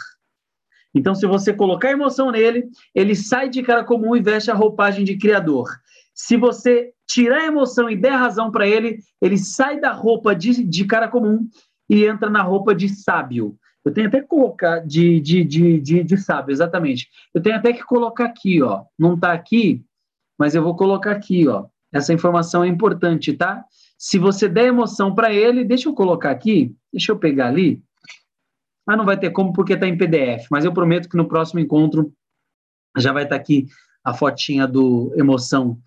[0.95, 5.05] Então, se você colocar emoção nele, ele sai de cara comum e veste a roupagem
[5.05, 5.69] de criador.
[6.15, 10.63] Se você tirar a emoção e der razão para ele, ele sai da roupa de,
[10.63, 11.49] de cara comum
[11.89, 13.57] e entra na roupa de sábio.
[13.85, 17.09] Eu tenho até que colocar de, de, de, de, de sábio, exatamente.
[17.33, 18.85] Eu tenho até que colocar aqui, ó.
[18.99, 19.83] Não está aqui,
[20.39, 21.67] mas eu vou colocar aqui, ó.
[21.91, 23.65] Essa informação é importante, tá?
[23.97, 27.83] Se você der emoção para ele, deixa eu colocar aqui, deixa eu pegar ali.
[28.87, 31.61] Ah, não vai ter como porque está em PDF, mas eu prometo que no próximo
[31.61, 32.13] encontro
[32.99, 33.67] já vai estar tá aqui
[34.05, 35.79] a fotinha do emoção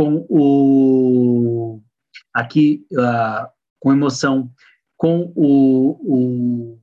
[0.00, 1.82] com o
[2.32, 3.46] aqui uh,
[3.78, 4.50] com emoção
[4.96, 6.78] com o, o,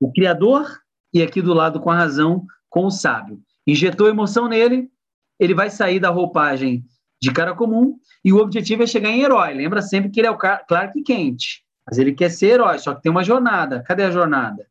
[0.00, 0.68] o criador
[1.12, 3.40] e aqui do lado com a razão com o sábio.
[3.66, 4.88] Injetou emoção nele,
[5.36, 6.84] ele vai sair da roupagem
[7.20, 9.52] de cara comum e o objetivo é chegar em herói.
[9.52, 11.42] Lembra sempre que ele é o Clark Kent,
[11.84, 13.82] mas ele quer ser herói, só que tem uma jornada.
[13.82, 14.64] Cadê a jornada?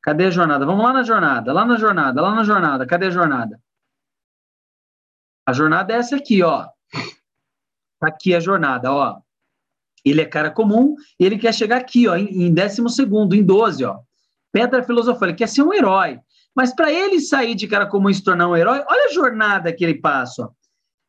[0.00, 0.64] Cadê a jornada?
[0.64, 2.86] Vamos lá na jornada, lá na jornada, lá na jornada.
[2.86, 3.60] Cadê a jornada?
[5.50, 6.68] A jornada é essa aqui, ó.
[7.98, 9.18] Tá aqui a jornada, ó.
[10.04, 13.98] Ele é cara comum ele quer chegar aqui, ó, em, décimo segundo, em 12, ó.
[14.52, 16.20] Pedra filosofal, ele quer ser um herói.
[16.54, 19.72] Mas para ele sair de cara comum e se tornar um herói, olha a jornada
[19.72, 20.44] que ele passa.
[20.44, 20.50] Ó.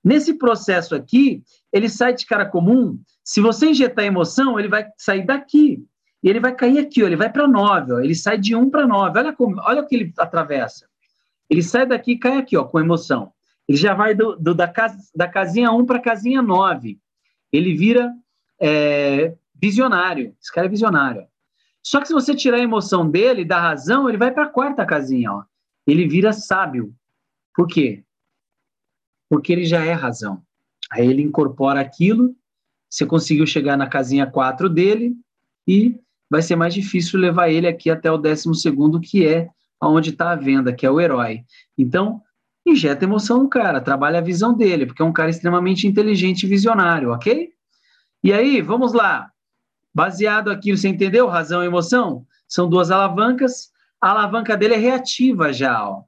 [0.04, 2.99] Nesse processo aqui, ele sai de cara comum.
[3.23, 5.86] Se você injetar emoção, ele vai sair daqui.
[6.23, 8.71] E ele vai cair aqui, ó, ele vai para 9, ó, ele sai de 1
[8.71, 9.19] para 9.
[9.19, 10.88] Olha, como, olha o que ele atravessa.
[11.47, 13.32] Ele sai daqui e cai aqui, ó, com emoção.
[13.71, 16.99] Ele já vai do, do da, casa, da casinha 1 para a casinha 9.
[17.53, 18.13] Ele vira
[18.60, 20.36] é, visionário.
[20.41, 21.25] Esse cara é visionário.
[21.81, 24.86] Só que se você tirar a emoção dele, da razão, ele vai para a quarta
[24.86, 25.31] casinha.
[25.31, 25.43] Ó.
[25.88, 26.93] Ele vira sábio.
[27.55, 28.03] Por quê?
[29.29, 30.43] Porque ele já é razão.
[30.91, 32.36] Aí ele incorpora aquilo,
[32.89, 35.15] você conseguiu chegar na casinha 4 dele
[35.65, 35.97] e
[36.29, 39.49] vai ser mais difícil levar ele aqui até o décimo segundo, que é
[39.81, 41.45] onde está a venda, que é o herói.
[41.77, 42.21] Então,
[42.65, 46.50] injeta emoção no cara, trabalha a visão dele, porque é um cara extremamente inteligente e
[46.50, 47.50] visionário, ok?
[48.24, 49.32] E aí, vamos lá.
[49.93, 51.28] Baseado aqui, você entendeu?
[51.28, 52.26] Razão e emoção?
[52.47, 53.71] São duas alavancas.
[54.00, 56.04] A alavanca dele é reativa já, ó.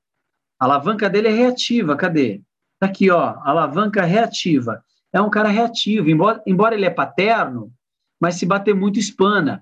[0.60, 2.42] A alavanca dele é reativa, cadê?
[2.80, 4.84] Tá aqui, ó, alavanca reativa.
[5.12, 7.72] É um cara reativo, embora, embora ele é paterno,
[8.20, 9.62] mas se bater muito espana.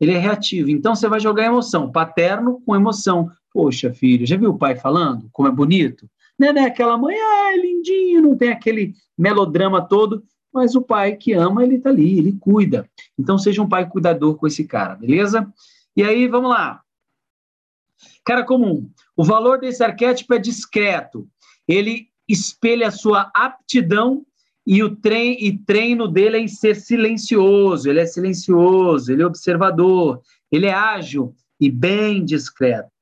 [0.00, 0.70] Ele é reativo.
[0.70, 3.30] Então você vai jogar emoção, paterno com emoção.
[3.56, 6.06] Poxa, filho, já viu o pai falando como é bonito?
[6.38, 11.16] Não é né, aquela mãe, ah, lindinho, não tem aquele melodrama todo, mas o pai
[11.16, 12.86] que ama, ele tá ali, ele cuida.
[13.18, 15.50] Então seja um pai cuidador com esse cara, beleza?
[15.96, 16.82] E aí, vamos lá.
[18.26, 18.90] Cara comum.
[19.16, 21.26] O valor desse arquétipo é discreto.
[21.66, 24.26] Ele espelha a sua aptidão
[24.66, 27.88] e o treino, e treino dele é em ser silencioso.
[27.88, 30.20] Ele é silencioso, ele é observador,
[30.52, 32.94] ele é ágil e bem discreto.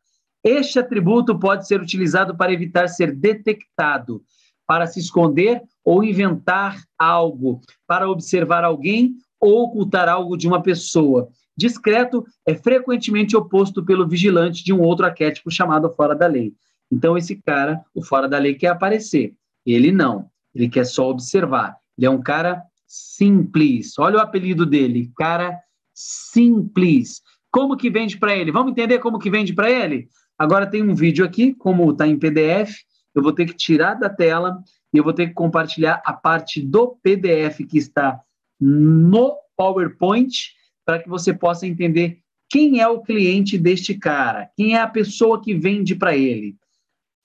[0.45, 4.23] Este atributo pode ser utilizado para evitar ser detectado,
[4.67, 11.29] para se esconder ou inventar algo, para observar alguém ou ocultar algo de uma pessoa.
[11.57, 16.53] Discreto é frequentemente oposto pelo vigilante de um outro arquétipo chamado fora da lei.
[16.91, 19.35] Então, esse cara, o fora da lei, quer aparecer.
[19.65, 20.29] Ele não.
[20.55, 21.77] Ele quer só observar.
[21.97, 23.99] Ele é um cara simples.
[23.99, 25.59] Olha o apelido dele, cara
[25.93, 27.23] simples.
[27.51, 28.51] Como que vende para ele?
[28.51, 30.09] Vamos entender como que vende para ele?
[30.39, 32.75] Agora tem um vídeo aqui, como está em PDF,
[33.15, 36.61] eu vou ter que tirar da tela e eu vou ter que compartilhar a parte
[36.61, 38.21] do PDF que está
[38.61, 40.53] no PowerPoint
[40.85, 42.19] para que você possa entender
[42.49, 46.57] quem é o cliente deste cara, quem é a pessoa que vende para ele.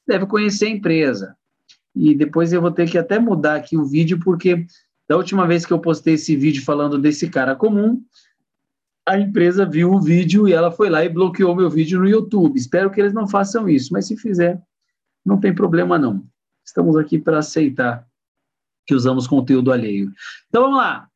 [0.07, 1.35] Deve conhecer a empresa.
[1.95, 4.65] E depois eu vou ter que até mudar aqui o vídeo, porque
[5.07, 8.01] da última vez que eu postei esse vídeo falando desse cara comum,
[9.09, 12.55] a empresa viu o vídeo e ela foi lá e bloqueou meu vídeo no YouTube.
[12.55, 14.61] Espero que eles não façam isso, mas se fizer,
[15.25, 16.23] não tem problema não.
[16.63, 18.05] Estamos aqui para aceitar
[18.85, 20.11] que usamos conteúdo alheio.
[20.47, 21.07] Então vamos lá.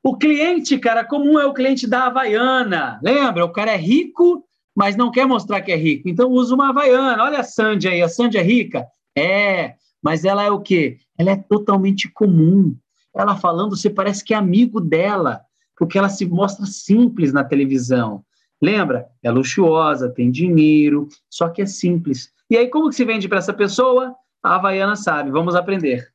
[0.00, 3.00] O cliente, cara, comum é o cliente da Havaiana.
[3.02, 3.44] Lembra?
[3.44, 6.08] O cara é rico, mas não quer mostrar que é rico.
[6.08, 7.20] Então usa uma Havaiana.
[7.20, 8.00] Olha a Sandy aí.
[8.00, 8.86] A Sandy é rica?
[9.18, 10.98] É, mas ela é o quê?
[11.18, 12.76] Ela é totalmente comum.
[13.12, 15.44] Ela falando, você parece que é amigo dela
[15.80, 18.22] porque ela se mostra simples na televisão.
[18.60, 19.08] Lembra?
[19.22, 22.30] É luxuosa, tem dinheiro, só que é simples.
[22.50, 24.14] E aí, como que se vende para essa pessoa?
[24.42, 25.30] A Havaiana sabe.
[25.30, 26.12] Vamos aprender.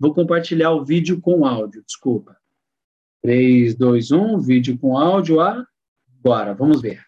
[0.00, 2.36] Vou compartilhar o vídeo com áudio, desculpa.
[3.22, 5.36] 3, 2, 1, vídeo com áudio
[6.20, 7.07] Bora, vamos ver.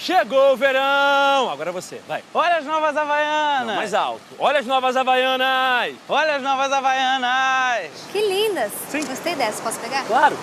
[0.00, 1.50] Chegou o verão!
[1.50, 2.22] Agora você, vai.
[2.32, 3.66] Olha as novas Havaianas!
[3.66, 4.22] Não, mais alto.
[4.38, 5.96] Olha as novas Havaianas!
[6.08, 7.90] Olha as novas Havaianas!
[8.12, 8.70] Que lindas!
[8.88, 9.04] Sim.
[9.04, 10.04] Gostei dessa, posso pegar?
[10.06, 10.38] Claro.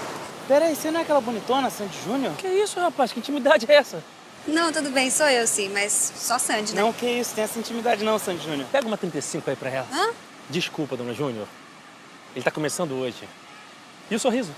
[0.46, 2.34] Peraí, você não é aquela bonitona, Sandy Júnior?
[2.36, 3.14] Que isso, rapaz?
[3.14, 4.04] Que intimidade é essa?
[4.46, 6.82] Não, tudo bem, sou eu sim, mas só Sandy, né?
[6.82, 8.68] Não, que isso, tem essa intimidade não, Sandy Júnior.
[8.72, 9.88] Pega uma 35 aí pra ela.
[9.92, 10.10] Hã?
[10.50, 11.48] Desculpa, dona Júnior.
[12.36, 13.28] Ele tá começando hoje.
[14.12, 14.52] E o sorriso?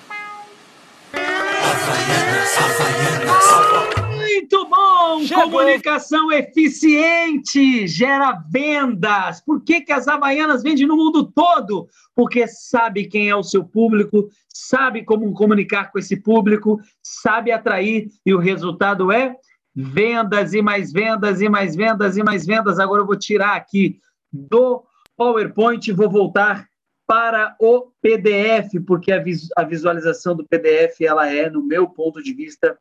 [4.37, 5.23] Muito bom!
[5.23, 5.49] Chegou.
[5.49, 9.41] Comunicação eficiente gera vendas.
[9.41, 11.87] Por que, que as Havaianas vendem no mundo todo?
[12.15, 18.09] Porque sabe quem é o seu público, sabe como comunicar com esse público, sabe atrair
[18.23, 19.35] e o resultado é
[19.75, 22.77] vendas e mais vendas e mais vendas e mais vendas.
[22.77, 23.99] Agora eu vou tirar aqui
[24.31, 24.83] do
[25.15, 26.67] PowerPoint e vou voltar
[27.07, 32.21] para o PDF, porque a, vis a visualização do PDF ela é, no meu ponto
[32.21, 32.77] de vista,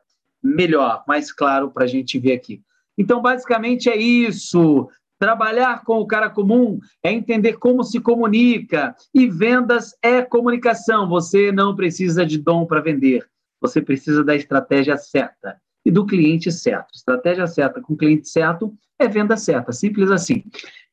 [0.55, 2.61] melhor, mais claro para a gente ver aqui.
[2.97, 4.89] Então, basicamente é isso.
[5.19, 8.95] Trabalhar com o cara comum é entender como se comunica.
[9.13, 11.07] E vendas é comunicação.
[11.09, 13.25] Você não precisa de dom para vender.
[13.61, 16.89] Você precisa da estratégia certa e do cliente certo.
[16.93, 20.43] Estratégia certa com cliente certo é venda certa, simples assim.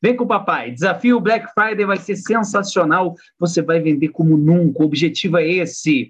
[0.01, 0.71] Vem com o papai.
[0.71, 3.15] Desafio Black Friday vai ser sensacional.
[3.37, 4.81] Você vai vender como nunca.
[4.81, 6.09] O objetivo é esse.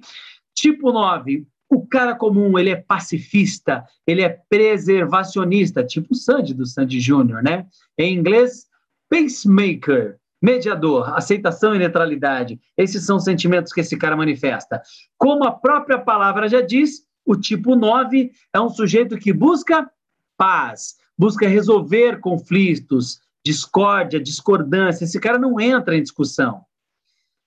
[0.53, 1.47] Tipo 9.
[1.69, 7.41] O cara comum, ele é pacifista, ele é preservacionista, tipo o Sandy do Sandy Júnior,
[7.41, 7.65] né?
[7.97, 8.67] Em inglês,
[9.09, 12.59] pacemaker, mediador, aceitação e neutralidade.
[12.77, 14.81] Esses são os sentimentos que esse cara manifesta.
[15.17, 19.89] Como a própria palavra já diz, o tipo 9 é um sujeito que busca
[20.37, 25.05] paz, busca resolver conflitos, discórdia, discordância.
[25.05, 26.63] Esse cara não entra em discussão.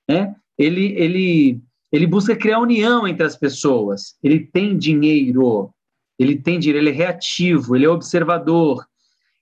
[0.09, 0.35] Né?
[0.57, 4.17] Ele, ele, ele busca criar união entre as pessoas.
[4.23, 5.71] Ele tem dinheiro,
[6.19, 8.85] ele tem dinheiro, ele é reativo, ele é observador.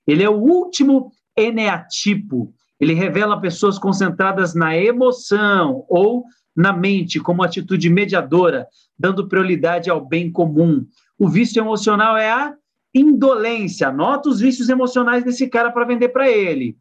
[0.06, 2.52] Ele é o último eneatipo.
[2.78, 8.66] Ele revela pessoas concentradas na emoção ou na mente, como atitude mediadora,
[8.98, 10.86] dando prioridade ao bem comum.
[11.18, 12.54] O vício emocional é a
[12.94, 13.88] indolência.
[13.88, 16.76] Anota os vícios emocionais desse cara para vender para ele,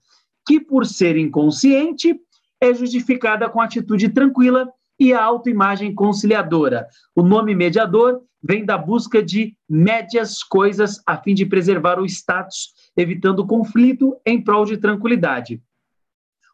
[0.46, 2.16] que por ser inconsciente
[2.62, 6.88] é justificada com atitude tranquila e a autoimagem conciliadora.
[7.16, 12.74] O nome mediador vem da busca de médias coisas a fim de preservar o status,
[12.96, 15.62] evitando conflito em prol de tranquilidade.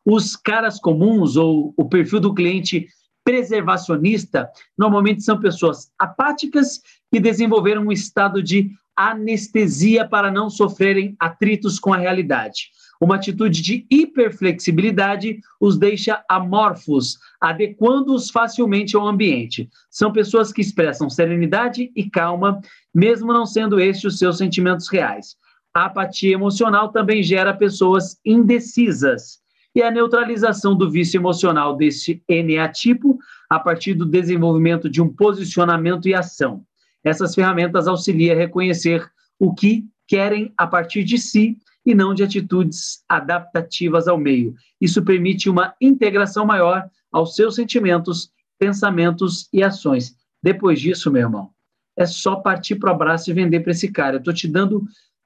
[0.06, 2.88] Os caras comuns ou o perfil do cliente
[3.24, 11.80] preservacionista normalmente são pessoas apáticas que desenvolveram um estado de anestesia para não sofrerem atritos
[11.80, 12.70] com a realidade.
[13.02, 19.68] Uma atitude de hiperflexibilidade os deixa amorfos, adequando-os facilmente ao ambiente.
[19.90, 22.62] São pessoas que expressam serenidade e calma,
[22.94, 25.36] mesmo não sendo estes os seus sentimentos reais.
[25.74, 29.40] A apatia emocional também gera pessoas indecisas.
[29.74, 33.18] E a neutralização do vício emocional deste eneatipo
[33.50, 36.64] a partir do desenvolvimento de um posicionamento e ação.
[37.04, 39.10] Essas ferramentas auxiliam a reconhecer
[39.40, 44.54] o que querem a partir de si e não de atitudes adaptativas ao meio.
[44.82, 50.14] Isso permite uma integração maior aos seus sentimentos, pensamentos e ações.
[50.44, 51.50] Depois disso, meu irmão,
[51.98, 54.18] é só partir para o abraço e vender para esse cara.
[54.18, 54.84] Eu estou te dando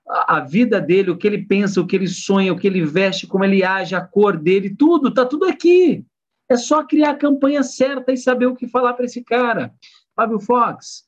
[0.07, 3.25] a, vida dele, o que ele pensa, o que ele sonha, o que ele veste,
[3.25, 6.05] como ele age, a cor dele, tudo, está tudo aqui.
[6.47, 9.73] É só criar a campanha certa e saber o que falar para esse cara.
[10.15, 11.05] Fábio Fox,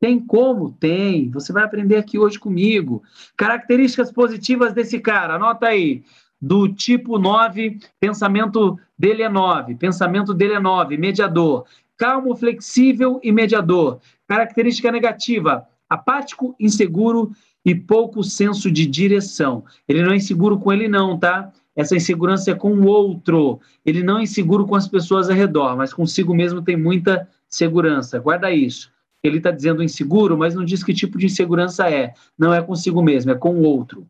[0.00, 0.72] tem como?
[0.72, 1.30] Tem.
[1.30, 3.02] Você vai aprender aqui hoje comigo.
[3.36, 6.02] Características positivas desse cara, anota aí.
[6.40, 11.66] Do tipo 9, pensamento dele é 9, pensamento dele é 9, mediador.
[11.98, 14.00] Calmo, flexível e mediador.
[14.26, 17.32] Característica negativa, apático, inseguro
[17.62, 19.64] e pouco senso de direção.
[19.86, 21.52] Ele não é inseguro com ele não, tá?
[21.76, 23.60] Essa insegurança é com o outro.
[23.84, 28.18] Ele não é inseguro com as pessoas ao redor, mas consigo mesmo tem muita segurança.
[28.18, 28.90] Guarda isso.
[29.22, 32.14] Ele está dizendo inseguro, mas não diz que tipo de insegurança é.
[32.38, 34.06] Não é consigo mesmo, é com o outro.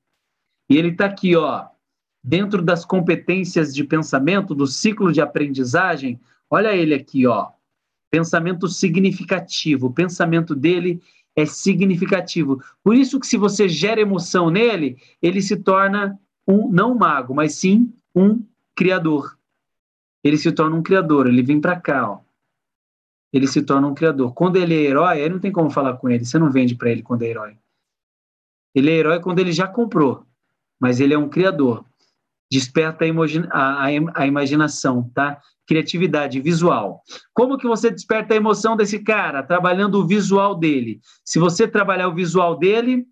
[0.69, 1.67] E ele está aqui, ó,
[2.23, 6.21] dentro das competências de pensamento, do ciclo de aprendizagem.
[6.49, 7.49] Olha ele aqui, ó.
[8.11, 9.89] Pensamento significativo.
[9.89, 11.01] O pensamento dele
[11.35, 12.63] é significativo.
[12.83, 17.55] Por isso que se você gera emoção nele, ele se torna um não mago, mas
[17.55, 18.45] sim um
[18.77, 19.37] criador.
[20.23, 22.30] Ele se torna um criador, ele vem para cá, ó
[23.33, 24.35] ele se torna um criador.
[24.35, 26.91] Quando ele é herói, aí não tem como falar com ele, você não vende para
[26.91, 27.57] ele quando é herói.
[28.75, 30.25] Ele é herói quando ele já comprou,
[30.81, 31.85] mas ele é um criador.
[32.51, 35.41] Desperta a, a, a imaginação, tá?
[35.67, 37.01] Criatividade visual.
[37.33, 39.43] Como que você desperta a emoção desse cara?
[39.43, 41.01] Trabalhando o visual dele.
[41.25, 43.07] Se você trabalhar o visual dele,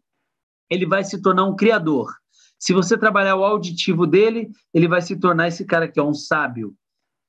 [0.69, 2.13] ele vai se tornar um criador.
[2.59, 6.15] Se você trabalhar o auditivo dele, ele vai se tornar esse cara que é um
[6.15, 6.75] sábio,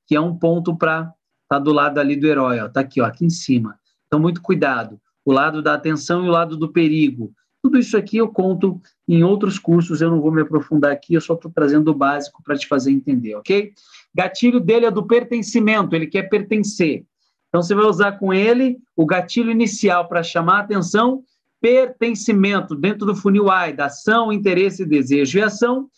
[0.08, 1.14] que é um ponto para
[1.50, 3.78] estar tá do lado ali do herói, ó, tá aqui, ó, aqui em cima.
[4.06, 7.34] Então muito cuidado, o lado da atenção e o lado do perigo.
[7.62, 11.22] Tudo isso aqui eu conto em outros cursos, eu não vou me aprofundar aqui, eu
[11.22, 13.74] só estou trazendo o básico para te fazer entender, ok?
[14.16, 17.04] Gatilho dele é do pertencimento, ele quer pertencer.
[17.50, 21.24] Então você vai usar com ele o gatilho inicial para chamar a atenção
[21.60, 25.90] pertencimento dentro do funil I, da ação, interesse, desejo e ação,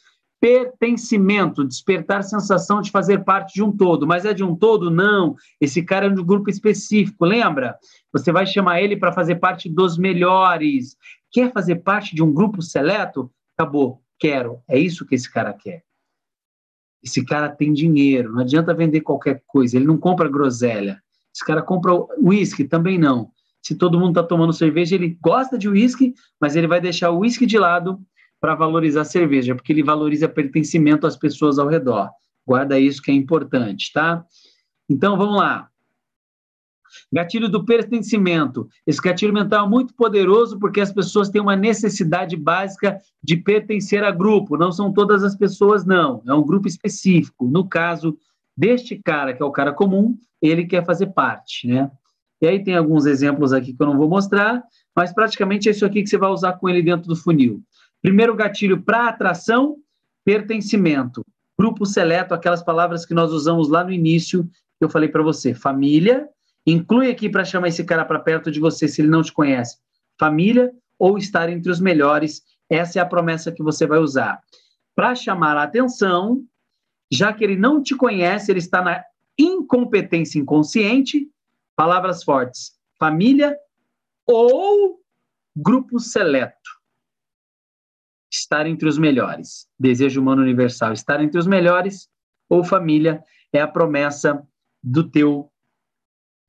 [0.41, 4.07] pertencimento, despertar sensação de fazer parte de um todo.
[4.07, 4.89] Mas é de um todo?
[4.89, 5.35] Não.
[5.61, 7.77] Esse cara é de um grupo específico, lembra?
[8.11, 10.97] Você vai chamar ele para fazer parte dos melhores.
[11.31, 13.31] Quer fazer parte de um grupo seleto?
[13.55, 14.01] Acabou.
[14.17, 14.61] Quero.
[14.67, 15.83] É isso que esse cara quer.
[17.03, 18.33] Esse cara tem dinheiro.
[18.33, 19.77] Não adianta vender qualquer coisa.
[19.77, 20.99] Ele não compra groselha.
[21.33, 23.31] Esse cara compra uísque, também não
[23.61, 27.19] se todo mundo está tomando cerveja, ele gosta de uísque, mas ele vai deixar o
[27.19, 27.99] uísque de lado
[28.41, 32.09] para valorizar a cerveja, porque ele valoriza pertencimento às pessoas ao redor.
[32.45, 34.25] Guarda isso que é importante, tá?
[34.89, 35.69] Então, vamos lá.
[37.13, 38.67] Gatilho do pertencimento.
[38.85, 44.03] Esse gatilho mental é muito poderoso porque as pessoas têm uma necessidade básica de pertencer
[44.03, 44.57] a grupo.
[44.57, 46.23] Não são todas as pessoas, não.
[46.27, 47.47] É um grupo específico.
[47.47, 48.17] No caso
[48.57, 51.89] deste cara, que é o cara comum, ele quer fazer parte, né?
[52.41, 54.63] E aí tem alguns exemplos aqui que eu não vou mostrar,
[54.95, 57.61] mas praticamente é isso aqui que você vai usar com ele dentro do funil.
[58.01, 59.77] Primeiro gatilho para atração,
[60.25, 61.25] pertencimento.
[61.57, 64.43] Grupo seleto, aquelas palavras que nós usamos lá no início,
[64.77, 65.53] que eu falei para você.
[65.53, 66.27] Família,
[66.65, 69.77] inclui aqui para chamar esse cara para perto de você se ele não te conhece.
[70.19, 74.39] Família ou estar entre os melhores, essa é a promessa que você vai usar.
[74.95, 76.43] Para chamar a atenção,
[77.11, 79.03] já que ele não te conhece, ele está na
[79.37, 81.27] incompetência inconsciente,
[81.81, 83.57] Palavras fortes: família
[84.27, 84.99] ou
[85.55, 86.69] grupo seleto.
[88.31, 89.67] Estar entre os melhores.
[89.79, 90.93] Desejo humano universal.
[90.93, 92.09] Estar entre os melhores
[92.49, 94.41] ou família é a promessa
[94.81, 95.51] do teu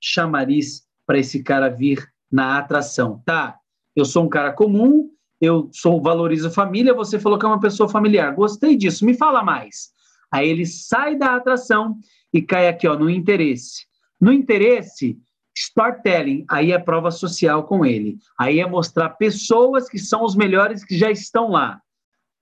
[0.00, 3.22] chamariz para esse cara vir na atração.
[3.24, 3.58] Tá,
[3.94, 5.10] eu sou um cara comum,
[5.40, 8.34] eu sou valorizo família, você falou que é uma pessoa familiar.
[8.34, 9.90] Gostei disso, me fala mais.
[10.30, 11.96] Aí ele sai da atração
[12.32, 13.86] e cai aqui, ó, no interesse.
[14.20, 15.18] No interesse,
[15.54, 18.18] storytelling, aí é prova social com ele.
[18.38, 21.80] Aí é mostrar pessoas que são os melhores que já estão lá.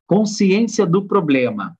[0.06, 1.76] Consciência do problema.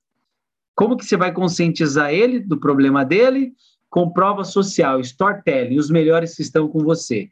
[0.75, 3.53] Como que você vai conscientizar ele do problema dele?
[3.89, 7.29] Com prova social, storytelling, os melhores que estão com você.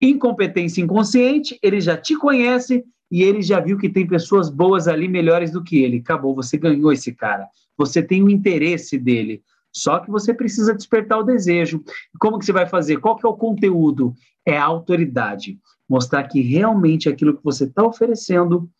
[0.00, 5.06] Incompetência inconsciente, ele já te conhece e ele já viu que tem pessoas boas ali
[5.06, 5.98] melhores do que ele.
[5.98, 7.46] Acabou, você ganhou esse cara.
[7.76, 9.42] Você tem o interesse dele.
[9.72, 11.82] Só que você precisa despertar o desejo.
[12.20, 12.98] Como que você vai fazer?
[12.98, 14.14] Qual que é o conteúdo?
[14.46, 15.58] É a autoridade.
[15.88, 18.70] Mostrar que realmente aquilo que você está oferecendo,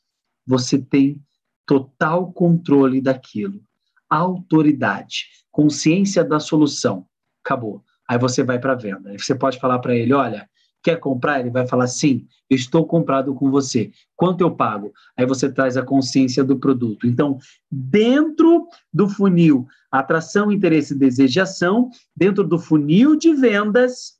[0.47, 1.21] você tem
[1.67, 3.61] total controle daquilo.
[4.09, 7.07] Autoridade, consciência da solução.
[7.45, 7.83] Acabou.
[8.09, 9.11] Aí você vai para a venda.
[9.11, 10.49] Aí você pode falar para ele, olha,
[10.83, 11.41] quer comprar?
[11.41, 13.91] Ele vai falar, sim, estou comprado com você.
[14.17, 14.93] Quanto eu pago?
[15.17, 17.07] Aí você traz a consciência do produto.
[17.07, 17.39] Então,
[17.71, 24.15] dentro do funil atração, interesse, desejo e ação, dentro do funil de vendas,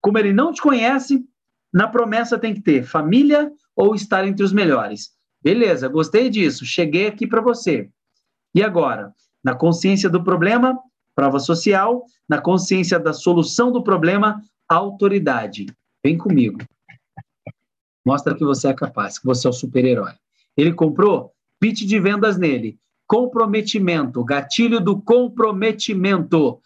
[0.00, 1.24] como ele não te conhece,
[1.72, 5.10] na promessa tem que ter família ou estar entre os melhores.
[5.42, 7.90] Beleza, gostei disso, cheguei aqui para você.
[8.54, 9.12] E agora,
[9.42, 10.78] na consciência do problema,
[11.14, 15.66] prova social, na consciência da solução do problema, autoridade.
[16.04, 16.58] Vem comigo.
[18.04, 20.12] Mostra que você é capaz, que você é o super-herói.
[20.56, 21.32] Ele comprou?
[21.60, 26.60] Pitch de vendas nele comprometimento, gatilho do comprometimento.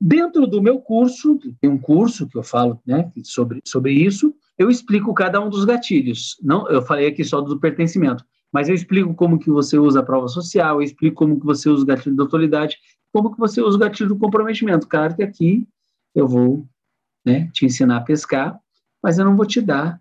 [0.00, 4.70] Dentro do meu curso, tem um curso que eu falo né, sobre, sobre isso, eu
[4.70, 6.36] explico cada um dos gatilhos.
[6.42, 10.02] Não, eu falei aqui só do pertencimento, mas eu explico como que você usa a
[10.02, 12.78] prova social, eu explico como que você usa o gatilho da autoridade,
[13.12, 14.88] como que você usa o gatilho do comprometimento.
[14.88, 15.68] Claro que aqui
[16.14, 16.66] eu vou
[17.24, 18.58] né, te ensinar a pescar,
[19.02, 20.00] mas eu não vou te dar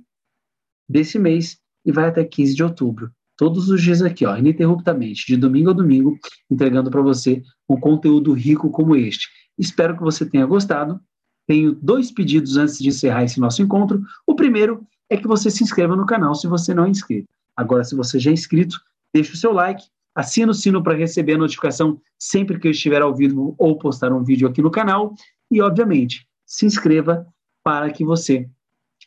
[0.88, 3.10] desse mês e vai até 15 de outubro.
[3.36, 6.18] Todos os dias aqui, ó, ininterruptamente, de domingo a domingo,
[6.50, 9.28] entregando para você um conteúdo rico como este.
[9.56, 11.00] Espero que você tenha gostado.
[11.46, 14.02] Tenho dois pedidos antes de encerrar esse nosso encontro.
[14.26, 17.28] O primeiro é que você se inscreva no canal se você não é inscrito.
[17.56, 18.78] Agora, se você já é inscrito,
[19.12, 23.02] deixe o seu like, assina o sino para receber a notificação sempre que eu estiver
[23.02, 25.14] ao vivo ou postar um vídeo aqui no canal.
[25.50, 27.26] E, obviamente, se inscreva
[27.62, 28.50] para que você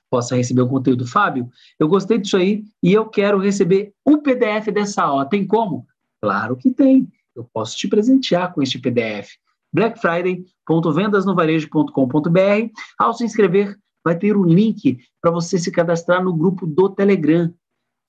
[0.10, 1.06] possa receber o conteúdo.
[1.06, 5.28] Fábio, eu gostei disso aí e eu quero receber o PDF dessa aula.
[5.28, 5.86] Tem como?
[6.22, 7.06] Claro que tem.
[7.36, 9.32] Eu posso te presentear com este PDF.
[9.74, 12.70] blackfriday.vendasnovarejo.com.br.
[12.98, 17.54] Ao se inscrever, vai ter um link para você se cadastrar no grupo do Telegram.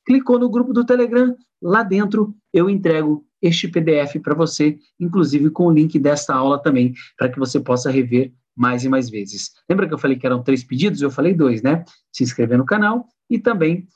[0.07, 5.67] Clicou no grupo do Telegram, lá dentro eu entrego este PDF para você, inclusive com
[5.67, 9.53] o link desta aula também, para que você possa rever mais e mais vezes.
[9.69, 11.03] Lembra que eu falei que eram três pedidos?
[11.03, 11.85] Eu falei dois, né?
[12.13, 13.89] Se inscrever no canal e também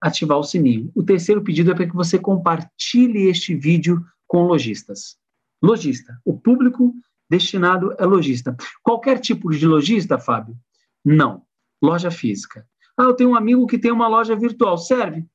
[0.00, 0.90] ativar o sininho.
[0.94, 5.16] O terceiro pedido é para que você compartilhe este vídeo com lojistas.
[5.62, 6.94] Lojista, o público
[7.30, 8.56] destinado é lojista.
[8.82, 10.56] Qualquer tipo de lojista, Fábio?
[11.04, 11.42] Não.
[11.82, 12.66] Loja física.
[12.96, 14.78] Ah, eu tenho um amigo que tem uma loja virtual.
[14.78, 15.26] Serve?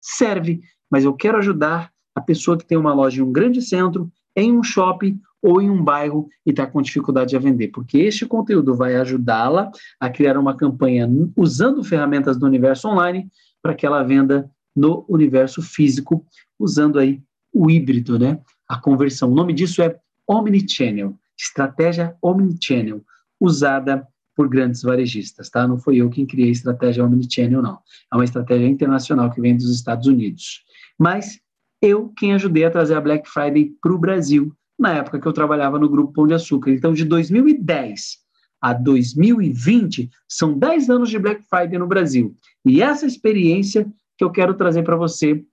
[0.00, 4.10] Serve, mas eu quero ajudar a pessoa que tem uma loja em um grande centro,
[4.36, 8.26] em um shopping ou em um bairro e está com dificuldade a vender, porque este
[8.26, 9.70] conteúdo vai ajudá-la
[10.00, 13.28] a criar uma campanha usando ferramentas do universo online
[13.62, 16.26] para que ela venda no universo físico,
[16.58, 17.22] usando aí
[17.52, 18.40] o híbrido, né?
[18.68, 19.30] A conversão.
[19.30, 19.96] O nome disso é
[20.28, 23.02] Omnichannel, estratégia Omnichannel,
[23.40, 25.66] usada por grandes varejistas, tá?
[25.66, 27.78] Não foi eu quem criei a estratégia Omnichannel, não.
[28.12, 30.62] É uma estratégia internacional que vem dos Estados Unidos.
[30.98, 31.40] Mas
[31.80, 35.32] eu quem ajudei a trazer a Black Friday para o Brasil, na época que eu
[35.32, 36.70] trabalhava no Grupo Pão de Açúcar.
[36.70, 38.18] Então, de 2010
[38.60, 42.34] a 2020, são 10 anos de Black Friday no Brasil.
[42.64, 45.44] E essa experiência que eu quero trazer para você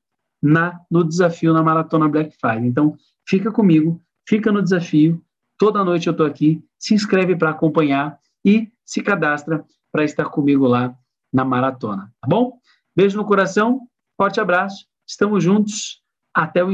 [0.42, 2.68] na no desafio na Maratona Black Friday.
[2.68, 2.96] Então,
[3.28, 5.22] fica comigo, fica no desafio.
[5.58, 6.62] Toda noite eu estou aqui.
[6.78, 10.94] Se inscreve para acompanhar e se cadastra para estar comigo lá
[11.32, 12.60] na maratona, tá bom?
[12.96, 16.03] Beijo no coração, forte abraço, estamos juntos,
[16.34, 16.70] até o